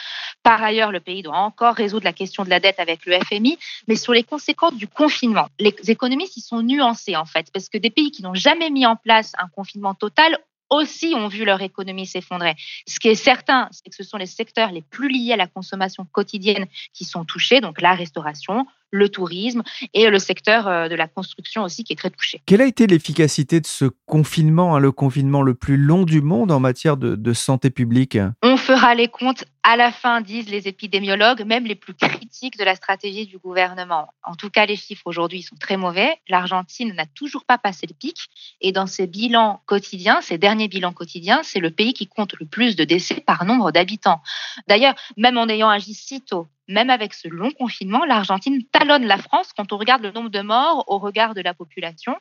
Par 0.43 0.61
ailleurs, 0.63 0.91
le 0.91 0.99
pays 0.99 1.21
doit 1.21 1.37
encore 1.37 1.75
résoudre 1.75 2.05
la 2.05 2.13
question 2.13 2.43
de 2.43 2.49
la 2.49 2.59
dette 2.59 2.79
avec 2.79 3.05
le 3.05 3.19
FMI, 3.19 3.57
mais 3.87 3.95
sur 3.95 4.13
les 4.13 4.23
conséquences 4.23 4.75
du 4.75 4.87
confinement. 4.87 5.47
Les 5.59 5.75
économistes 5.87 6.37
y 6.37 6.41
sont 6.41 6.61
nuancés 6.61 7.15
en 7.15 7.25
fait, 7.25 7.47
parce 7.53 7.69
que 7.69 7.77
des 7.77 7.89
pays 7.89 8.11
qui 8.11 8.23
n'ont 8.23 8.35
jamais 8.35 8.69
mis 8.69 8.85
en 8.85 8.95
place 8.95 9.33
un 9.37 9.47
confinement 9.47 9.93
total 9.93 10.37
aussi 10.71 11.13
ont 11.15 11.27
vu 11.27 11.43
leur 11.45 11.61
économie 11.61 12.07
s'effondrer. 12.07 12.55
Ce 12.87 12.99
qui 12.99 13.09
est 13.09 13.15
certain, 13.15 13.67
c'est 13.71 13.89
que 13.89 13.95
ce 13.95 14.03
sont 14.03 14.17
les 14.17 14.25
secteurs 14.25 14.71
les 14.71 14.81
plus 14.81 15.09
liés 15.09 15.33
à 15.33 15.37
la 15.37 15.47
consommation 15.47 16.05
quotidienne 16.05 16.65
qui 16.93 17.03
sont 17.03 17.25
touchés, 17.25 17.59
donc 17.59 17.81
la 17.81 17.93
restauration, 17.93 18.65
le 18.91 19.09
tourisme 19.09 19.63
et 19.93 20.09
le 20.09 20.19
secteur 20.19 20.67
euh, 20.67 20.87
de 20.87 20.95
la 20.95 21.07
construction 21.07 21.63
aussi 21.63 21.83
qui 21.83 21.93
est 21.93 21.95
très 21.95 22.09
touché. 22.09 22.41
Quelle 22.45 22.61
a 22.61 22.65
été 22.65 22.87
l'efficacité 22.87 23.59
de 23.59 23.67
ce 23.67 23.85
confinement, 24.05 24.75
hein, 24.75 24.79
le 24.79 24.91
confinement 24.91 25.41
le 25.41 25.55
plus 25.55 25.77
long 25.77 26.03
du 26.03 26.21
monde 26.21 26.51
en 26.51 26.59
matière 26.59 26.97
de, 26.97 27.15
de 27.15 27.33
santé 27.33 27.69
publique? 27.69 28.17
On 28.43 28.57
fera 28.57 28.93
les 28.93 29.07
comptes 29.07 29.45
à 29.63 29.75
la 29.75 29.91
fin, 29.91 30.21
disent 30.21 30.49
les 30.49 30.67
épidémiologues, 30.67 31.45
même 31.45 31.65
les 31.65 31.75
plus 31.75 31.93
critiques 31.93 32.57
de 32.57 32.63
la 32.63 32.75
stratégie 32.75 33.27
du 33.27 33.37
gouvernement. 33.37 34.07
En 34.23 34.35
tout 34.35 34.49
cas, 34.49 34.65
les 34.65 34.75
chiffres 34.75 35.03
aujourd'hui 35.05 35.43
sont 35.43 35.55
très 35.55 35.77
mauvais. 35.77 36.15
L'Argentine 36.27 36.93
n'a 36.93 37.05
toujours 37.05 37.45
pas 37.45 37.57
passé 37.57 37.85
le 37.87 37.93
pic 37.93 38.29
et 38.59 38.71
dans 38.71 38.87
ses 38.87 39.07
bilans 39.07 39.61
quotidiens, 39.65 40.21
ses 40.21 40.37
derniers 40.37 40.67
bilans 40.67 40.93
quotidiens, 40.93 41.41
c'est 41.43 41.59
le 41.59 41.71
pays 41.71 41.93
qui 41.93 42.07
compte 42.07 42.33
le 42.39 42.45
plus 42.45 42.75
de 42.75 42.83
décès 42.83 43.21
par 43.21 43.45
nombre 43.45 43.71
d'habitants. 43.71 44.21
D'ailleurs, 44.67 44.95
même 45.17 45.37
en 45.37 45.47
ayant 45.47 45.69
agi 45.69 45.93
si 45.93 46.21
tôt 46.21 46.47
même 46.67 46.89
avec 46.89 47.13
ce 47.13 47.27
long 47.27 47.51
confinement, 47.51 48.05
l'Argentine 48.05 48.63
talonne 48.71 49.05
la 49.05 49.17
France 49.17 49.51
quand 49.55 49.73
on 49.73 49.77
regarde 49.77 50.03
le 50.03 50.11
nombre 50.11 50.29
de 50.29 50.41
morts 50.41 50.85
au 50.87 50.99
regard 50.99 51.33
de 51.33 51.41
la 51.41 51.53
population. 51.53 52.15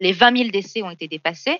Les 0.00 0.12
20 0.12 0.36
000 0.36 0.50
décès 0.50 0.82
ont 0.82 0.90
été 0.90 1.08
dépassés. 1.08 1.58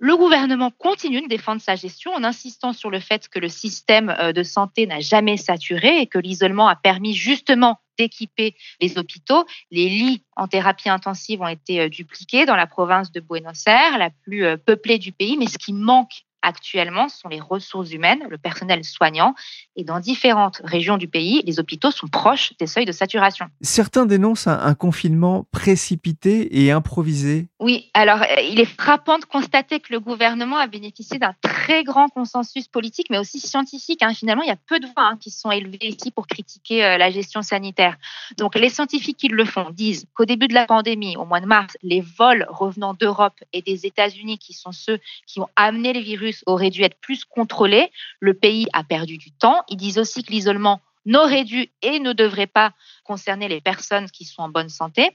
Le 0.00 0.16
gouvernement 0.16 0.70
continue 0.70 1.22
de 1.22 1.26
défendre 1.26 1.60
sa 1.60 1.74
gestion 1.74 2.12
en 2.12 2.22
insistant 2.22 2.72
sur 2.72 2.88
le 2.88 3.00
fait 3.00 3.28
que 3.28 3.40
le 3.40 3.48
système 3.48 4.14
euh, 4.20 4.32
de 4.32 4.44
santé 4.44 4.86
n'a 4.86 5.00
jamais 5.00 5.36
saturé 5.36 5.98
et 5.98 6.06
que 6.06 6.20
l'isolement 6.20 6.68
a 6.68 6.76
permis 6.76 7.14
justement 7.14 7.80
d'équiper 7.98 8.54
les 8.80 8.96
hôpitaux. 8.96 9.44
Les 9.72 9.88
lits 9.88 10.22
en 10.36 10.46
thérapie 10.46 10.88
intensive 10.88 11.40
ont 11.40 11.48
été 11.48 11.80
euh, 11.80 11.88
dupliqués 11.88 12.46
dans 12.46 12.54
la 12.54 12.68
province 12.68 13.10
de 13.10 13.18
Buenos 13.18 13.66
Aires, 13.66 13.98
la 13.98 14.10
plus 14.10 14.44
euh, 14.44 14.56
peuplée 14.56 14.98
du 14.98 15.10
pays, 15.10 15.36
mais 15.36 15.48
ce 15.48 15.58
qui 15.58 15.72
manque 15.72 16.22
actuellement 16.48 17.08
sont 17.08 17.28
les 17.28 17.40
ressources 17.40 17.92
humaines, 17.92 18.24
le 18.28 18.38
personnel 18.38 18.82
soignant. 18.82 19.34
Et 19.76 19.84
dans 19.84 20.00
différentes 20.00 20.60
régions 20.64 20.96
du 20.96 21.06
pays, 21.06 21.42
les 21.44 21.60
hôpitaux 21.60 21.90
sont 21.90 22.08
proches 22.08 22.52
des 22.58 22.66
seuils 22.66 22.86
de 22.86 22.92
saturation. 22.92 23.46
Certains 23.60 24.06
dénoncent 24.06 24.48
un, 24.48 24.74
confinement 24.74 25.44
précipité 25.50 26.62
et 26.62 26.70
improvisé. 26.70 27.48
Oui, 27.58 27.90
alors 27.94 28.22
euh, 28.22 28.40
il 28.50 28.60
est 28.60 28.64
frappant 28.80 29.18
de 29.18 29.24
constater 29.24 29.80
que 29.80 29.92
le 29.92 30.00
gouvernement 30.00 30.56
a 30.56 30.66
bénéficié 30.66 31.18
d'un 31.18 31.34
très 31.42 31.84
grand 31.84 32.08
consensus 32.08 32.68
politique, 32.68 33.08
mais 33.10 33.18
aussi 33.18 33.40
scientifique. 33.40 34.02
Hein. 34.02 34.14
Finalement, 34.14 34.42
il 34.42 34.48
y 34.48 34.52
a 34.52 34.56
peu 34.56 34.78
de 34.78 34.86
voix 34.86 35.10
hein, 35.10 35.18
qui 35.20 35.30
sont 35.30 35.50
élevées 35.50 35.88
ici 35.88 36.10
pour 36.10 36.26
critiquer 36.26 36.84
euh, 36.84 36.98
la 36.98 37.10
gestion 37.10 37.42
sanitaire. 37.42 37.96
Donc 38.36 38.54
les 38.54 38.70
scientifiques 38.70 39.18
qui 39.18 39.28
le 39.28 39.44
font 39.44 39.70
disent 39.70 40.06
qu'au 40.14 40.24
début 40.24 40.48
de 40.48 40.54
la 40.54 40.66
pandémie, 40.66 41.16
au 41.16 41.24
mois 41.24 41.40
de 41.40 41.46
mars, 41.46 41.76
les 41.82 42.00
vols 42.00 42.46
revenant 42.48 42.94
d'Europe 42.94 43.38
et 43.52 43.62
des 43.62 43.84
États-Unis, 43.84 44.38
qui 44.38 44.52
sont 44.52 44.72
ceux 44.72 44.98
qui 45.26 45.40
ont 45.40 45.48
amené 45.56 45.92
les 45.92 46.02
virus 46.02 46.37
aurait 46.46 46.70
dû 46.70 46.82
être 46.82 46.98
plus 47.00 47.24
contrôlé. 47.24 47.90
Le 48.20 48.34
pays 48.34 48.66
a 48.72 48.84
perdu 48.84 49.18
du 49.18 49.32
temps. 49.32 49.62
Ils 49.68 49.76
disent 49.76 49.98
aussi 49.98 50.22
que 50.22 50.32
l'isolement 50.32 50.80
n'aurait 51.06 51.44
dû 51.44 51.68
et 51.82 52.00
ne 52.00 52.12
devrait 52.12 52.46
pas 52.46 52.72
concerner 53.04 53.48
les 53.48 53.60
personnes 53.60 54.10
qui 54.10 54.24
sont 54.24 54.42
en 54.42 54.48
bonne 54.48 54.68
santé. 54.68 55.10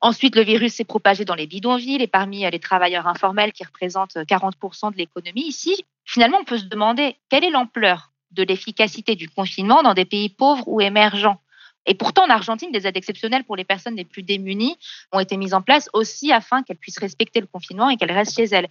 Ensuite, 0.00 0.36
le 0.36 0.42
virus 0.42 0.74
s'est 0.74 0.84
propagé 0.84 1.24
dans 1.24 1.34
les 1.34 1.46
bidonvilles 1.46 2.02
et 2.02 2.06
parmi 2.06 2.48
les 2.50 2.58
travailleurs 2.58 3.06
informels 3.06 3.52
qui 3.52 3.64
représentent 3.64 4.16
40% 4.16 4.92
de 4.92 4.98
l'économie. 4.98 5.46
Ici, 5.46 5.84
finalement, 6.04 6.38
on 6.40 6.44
peut 6.44 6.58
se 6.58 6.64
demander 6.64 7.16
quelle 7.30 7.44
est 7.44 7.50
l'ampleur 7.50 8.12
de 8.32 8.42
l'efficacité 8.42 9.14
du 9.14 9.30
confinement 9.30 9.82
dans 9.82 9.94
des 9.94 10.04
pays 10.04 10.28
pauvres 10.28 10.68
ou 10.68 10.80
émergents. 10.82 11.40
Et 11.86 11.94
pourtant, 11.94 12.24
en 12.24 12.30
Argentine, 12.30 12.72
des 12.72 12.86
aides 12.86 12.96
exceptionnelles 12.96 13.44
pour 13.44 13.56
les 13.56 13.64
personnes 13.64 13.96
les 13.96 14.04
plus 14.04 14.22
démunies 14.22 14.76
ont 15.12 15.20
été 15.20 15.36
mises 15.36 15.54
en 15.54 15.62
place 15.62 15.88
aussi 15.92 16.32
afin 16.32 16.62
qu'elles 16.62 16.78
puissent 16.78 16.98
respecter 16.98 17.40
le 17.40 17.46
confinement 17.46 17.90
et 17.90 17.96
qu'elles 17.96 18.12
restent 18.12 18.36
chez 18.36 18.44
elles. 18.44 18.68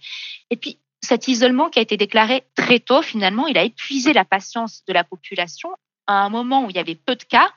Et 0.50 0.56
puis, 0.56 0.78
cet 1.04 1.28
isolement 1.28 1.70
qui 1.70 1.78
a 1.78 1.82
été 1.82 1.96
déclaré 1.96 2.44
très 2.54 2.80
tôt, 2.80 3.02
finalement, 3.02 3.46
il 3.46 3.58
a 3.58 3.64
épuisé 3.64 4.12
la 4.12 4.24
patience 4.24 4.82
de 4.86 4.92
la 4.92 5.04
population 5.04 5.70
à 6.06 6.24
un 6.24 6.28
moment 6.28 6.64
où 6.64 6.70
il 6.70 6.76
y 6.76 6.80
avait 6.80 6.94
peu 6.94 7.14
de 7.14 7.22
cas. 7.22 7.50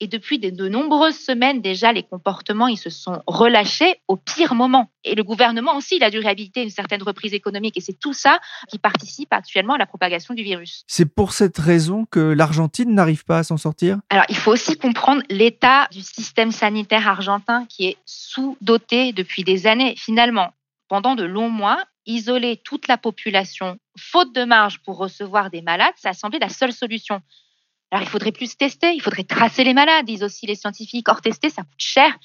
Et 0.00 0.08
depuis 0.08 0.40
de 0.40 0.68
nombreuses 0.68 1.16
semaines 1.16 1.60
déjà, 1.60 1.92
les 1.92 2.02
comportements 2.02 2.66
ils 2.66 2.76
se 2.76 2.90
sont 2.90 3.22
relâchés 3.28 3.94
au 4.08 4.16
pire 4.16 4.54
moment. 4.56 4.90
Et 5.04 5.14
le 5.14 5.22
gouvernement 5.22 5.76
aussi, 5.76 5.96
il 5.96 6.02
a 6.02 6.10
dû 6.10 6.18
réhabiliter 6.18 6.62
une 6.62 6.70
certaine 6.70 7.02
reprise 7.02 7.32
économique. 7.32 7.76
Et 7.76 7.80
c'est 7.80 7.98
tout 7.98 8.12
ça 8.12 8.40
qui 8.68 8.78
participe 8.78 9.32
actuellement 9.32 9.74
à 9.74 9.78
la 9.78 9.86
propagation 9.86 10.34
du 10.34 10.42
virus. 10.42 10.82
C'est 10.88 11.04
pour 11.04 11.32
cette 11.32 11.58
raison 11.58 12.06
que 12.06 12.18
l'Argentine 12.18 12.92
n'arrive 12.92 13.24
pas 13.24 13.38
à 13.38 13.42
s'en 13.44 13.56
sortir? 13.56 13.98
Alors, 14.10 14.24
il 14.28 14.36
faut 14.36 14.50
aussi 14.50 14.76
comprendre 14.76 15.22
l'état 15.30 15.86
du 15.92 16.02
système 16.02 16.50
sanitaire 16.50 17.06
argentin 17.06 17.64
qui 17.66 17.86
est 17.86 17.96
sous-doté 18.04 19.12
depuis 19.12 19.44
des 19.44 19.68
années. 19.68 19.94
Finalement, 19.96 20.50
pendant 20.88 21.14
de 21.14 21.24
longs 21.24 21.50
mois, 21.50 21.78
isoler 22.06 22.56
toute 22.58 22.88
la 22.88 22.98
population, 22.98 23.78
faute 23.98 24.34
de 24.34 24.44
marge 24.44 24.80
pour 24.80 24.98
recevoir 24.98 25.50
des 25.50 25.62
malades, 25.62 25.94
ça 25.96 26.10
a 26.10 26.12
semblé 26.14 26.38
la 26.38 26.48
seule 26.48 26.72
solution. 26.72 27.20
Alors 27.90 28.02
il 28.02 28.08
faudrait 28.08 28.32
plus 28.32 28.56
tester, 28.56 28.92
il 28.92 29.00
faudrait 29.00 29.24
tracer 29.24 29.64
les 29.64 29.74
malades, 29.74 30.06
disent 30.06 30.24
aussi 30.24 30.46
les 30.46 30.56
scientifiques. 30.56 31.08
Or, 31.08 31.20
tester, 31.20 31.50
ça 31.50 31.62
coûte 31.62 31.72
cher. 31.78 32.16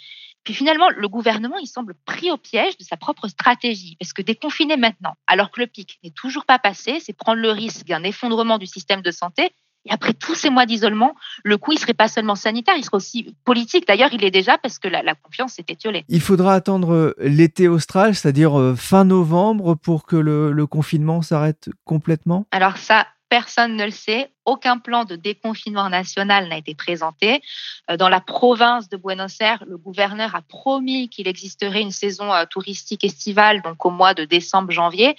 Puis 0.44 0.54
finalement, 0.54 0.90
le 0.90 1.08
gouvernement, 1.08 1.58
il 1.58 1.68
semble 1.68 1.94
pris 2.06 2.32
au 2.32 2.38
piège 2.38 2.78
de 2.78 2.84
sa 2.84 2.98
propre 2.98 3.28
stratégie. 3.28 3.96
Parce 4.00 4.14
que 4.14 4.22
déconfiner 4.22 4.78
maintenant, 4.78 5.14
alors 5.28 5.52
que 5.52 5.60
le 5.60 5.68
pic 5.68 6.00
n'est 6.04 6.12
toujours 6.12 6.46
pas 6.46 6.60
passé, 6.60 7.00
c'est 7.00 7.14
prendre 7.14 7.42
le 7.42 7.52
risque 7.52 7.86
d'un 7.86 8.04
effondrement 8.04 8.58
du 8.58 8.66
système 8.66 9.02
de 9.02 9.12
santé 9.12 9.52
et 9.86 9.92
après 9.92 10.14
tous 10.14 10.36
ces 10.36 10.50
mois 10.50 10.66
d'isolement, 10.66 11.16
le 11.44 11.58
coût, 11.58 11.72
il 11.72 11.80
serait 11.80 11.94
pas 11.94 12.08
seulement 12.08 12.36
sanitaire, 12.36 12.76
il 12.78 12.84
serait 12.84 12.98
aussi 12.98 13.36
politique. 13.46 13.88
D'ailleurs, 13.88 14.10
il 14.12 14.24
est 14.24 14.32
déjà 14.32 14.58
parce 14.58 14.78
que 14.78 14.88
la, 14.88 15.16
confiance 15.16 15.54
s'est 15.54 15.66
étiolée. 15.68 16.04
Il 16.10 16.22
faudra 16.22 16.54
attendre 16.54 16.94
euh, 16.94 17.16
l'été 17.20 17.68
austral, 17.68 18.16
c'est-à-dire 18.16 18.60
euh, 18.60 18.76
fin 18.76 19.06
novembre, 19.06 19.76
pour 19.76 20.06
que 20.06 20.16
le, 20.16 20.68
confinement 20.68 21.22
s'arrête 21.22 21.70
complètement? 21.86 22.46
Alors 22.52 22.78
ça, 22.78 23.08
personne 23.30 23.76
ne 23.76 23.86
le 23.86 23.92
sait. 23.92 24.30
Aucun 24.46 24.78
plan 24.78 25.06
de 25.06 25.16
déconfinement 25.16 25.90
national 25.90 26.48
n'a 26.50 26.58
été 26.58 26.76
présenté. 26.76 27.42
Euh, 27.90 27.98
dans 27.98 28.10
la 28.10 28.20
province 28.20 28.90
de 28.90 28.98
Buenos 28.98 29.40
Aires, 29.40 29.64
le 29.68 29.78
gouverneur 29.78 30.36
a 30.36 30.42
promis 30.42 31.10
qu'il 31.10 31.28
existerait 31.28 31.82
une 31.82 31.92
saison 31.92 32.32
touristique 32.50 33.04
estivale, 33.04 33.62
donc 33.62 33.84
au 33.86 33.90
mois 33.90 34.14
de 34.14 34.26
décembre-janvier 34.26 35.16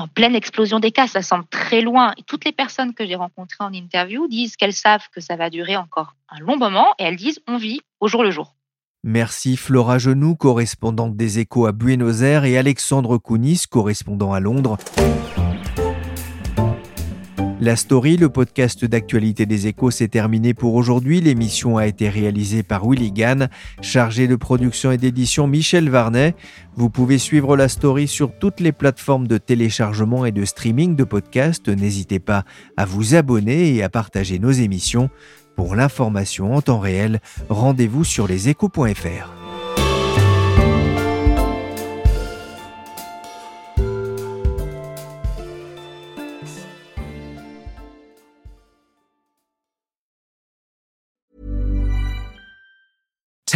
en 0.00 0.08
pleine 0.08 0.34
explosion 0.34 0.80
des 0.80 0.92
cas, 0.92 1.06
ça 1.06 1.22
semble 1.22 1.46
très 1.46 1.80
loin. 1.80 2.12
Et 2.16 2.22
toutes 2.22 2.44
les 2.44 2.52
personnes 2.52 2.94
que 2.94 3.06
j'ai 3.06 3.14
rencontrées 3.14 3.64
en 3.64 3.72
interview 3.72 4.28
disent 4.28 4.56
qu'elles 4.56 4.72
savent 4.72 5.08
que 5.12 5.20
ça 5.20 5.36
va 5.36 5.50
durer 5.50 5.76
encore 5.76 6.14
un 6.28 6.40
long 6.40 6.56
moment 6.56 6.86
et 6.98 7.04
elles 7.04 7.16
disent 7.16 7.40
on 7.46 7.56
vit 7.56 7.80
au 8.00 8.08
jour 8.08 8.22
le 8.22 8.30
jour. 8.30 8.54
Merci 9.04 9.56
Flora 9.56 9.98
Genoux, 9.98 10.34
correspondante 10.34 11.16
des 11.16 11.38
Échos 11.38 11.66
à 11.66 11.72
Buenos 11.72 12.22
Aires, 12.22 12.44
et 12.44 12.58
Alexandre 12.58 13.16
Kounis, 13.16 13.62
correspondant 13.70 14.32
à 14.32 14.40
Londres. 14.40 14.76
La 17.60 17.74
story, 17.74 18.16
le 18.16 18.28
podcast 18.28 18.84
d'actualité 18.84 19.44
des 19.44 19.66
échos, 19.66 19.90
s'est 19.90 20.06
terminé 20.06 20.54
pour 20.54 20.74
aujourd'hui. 20.74 21.20
L'émission 21.20 21.76
a 21.76 21.88
été 21.88 22.08
réalisée 22.08 22.62
par 22.62 22.88
Willy 22.88 23.10
Gann, 23.10 23.48
chargé 23.82 24.28
de 24.28 24.36
production 24.36 24.92
et 24.92 24.96
d'édition 24.96 25.48
Michel 25.48 25.90
Varnet. 25.90 26.36
Vous 26.76 26.88
pouvez 26.88 27.18
suivre 27.18 27.56
la 27.56 27.68
story 27.68 28.06
sur 28.06 28.32
toutes 28.38 28.60
les 28.60 28.70
plateformes 28.70 29.26
de 29.26 29.38
téléchargement 29.38 30.24
et 30.24 30.30
de 30.30 30.44
streaming 30.44 30.94
de 30.94 31.02
podcasts. 31.02 31.68
N'hésitez 31.68 32.20
pas 32.20 32.44
à 32.76 32.84
vous 32.84 33.16
abonner 33.16 33.74
et 33.74 33.82
à 33.82 33.88
partager 33.88 34.38
nos 34.38 34.52
émissions. 34.52 35.10
Pour 35.56 35.74
l'information 35.74 36.54
en 36.54 36.62
temps 36.62 36.78
réel, 36.78 37.20
rendez-vous 37.48 38.04
sur 38.04 38.28
leséchos.fr. 38.28 39.37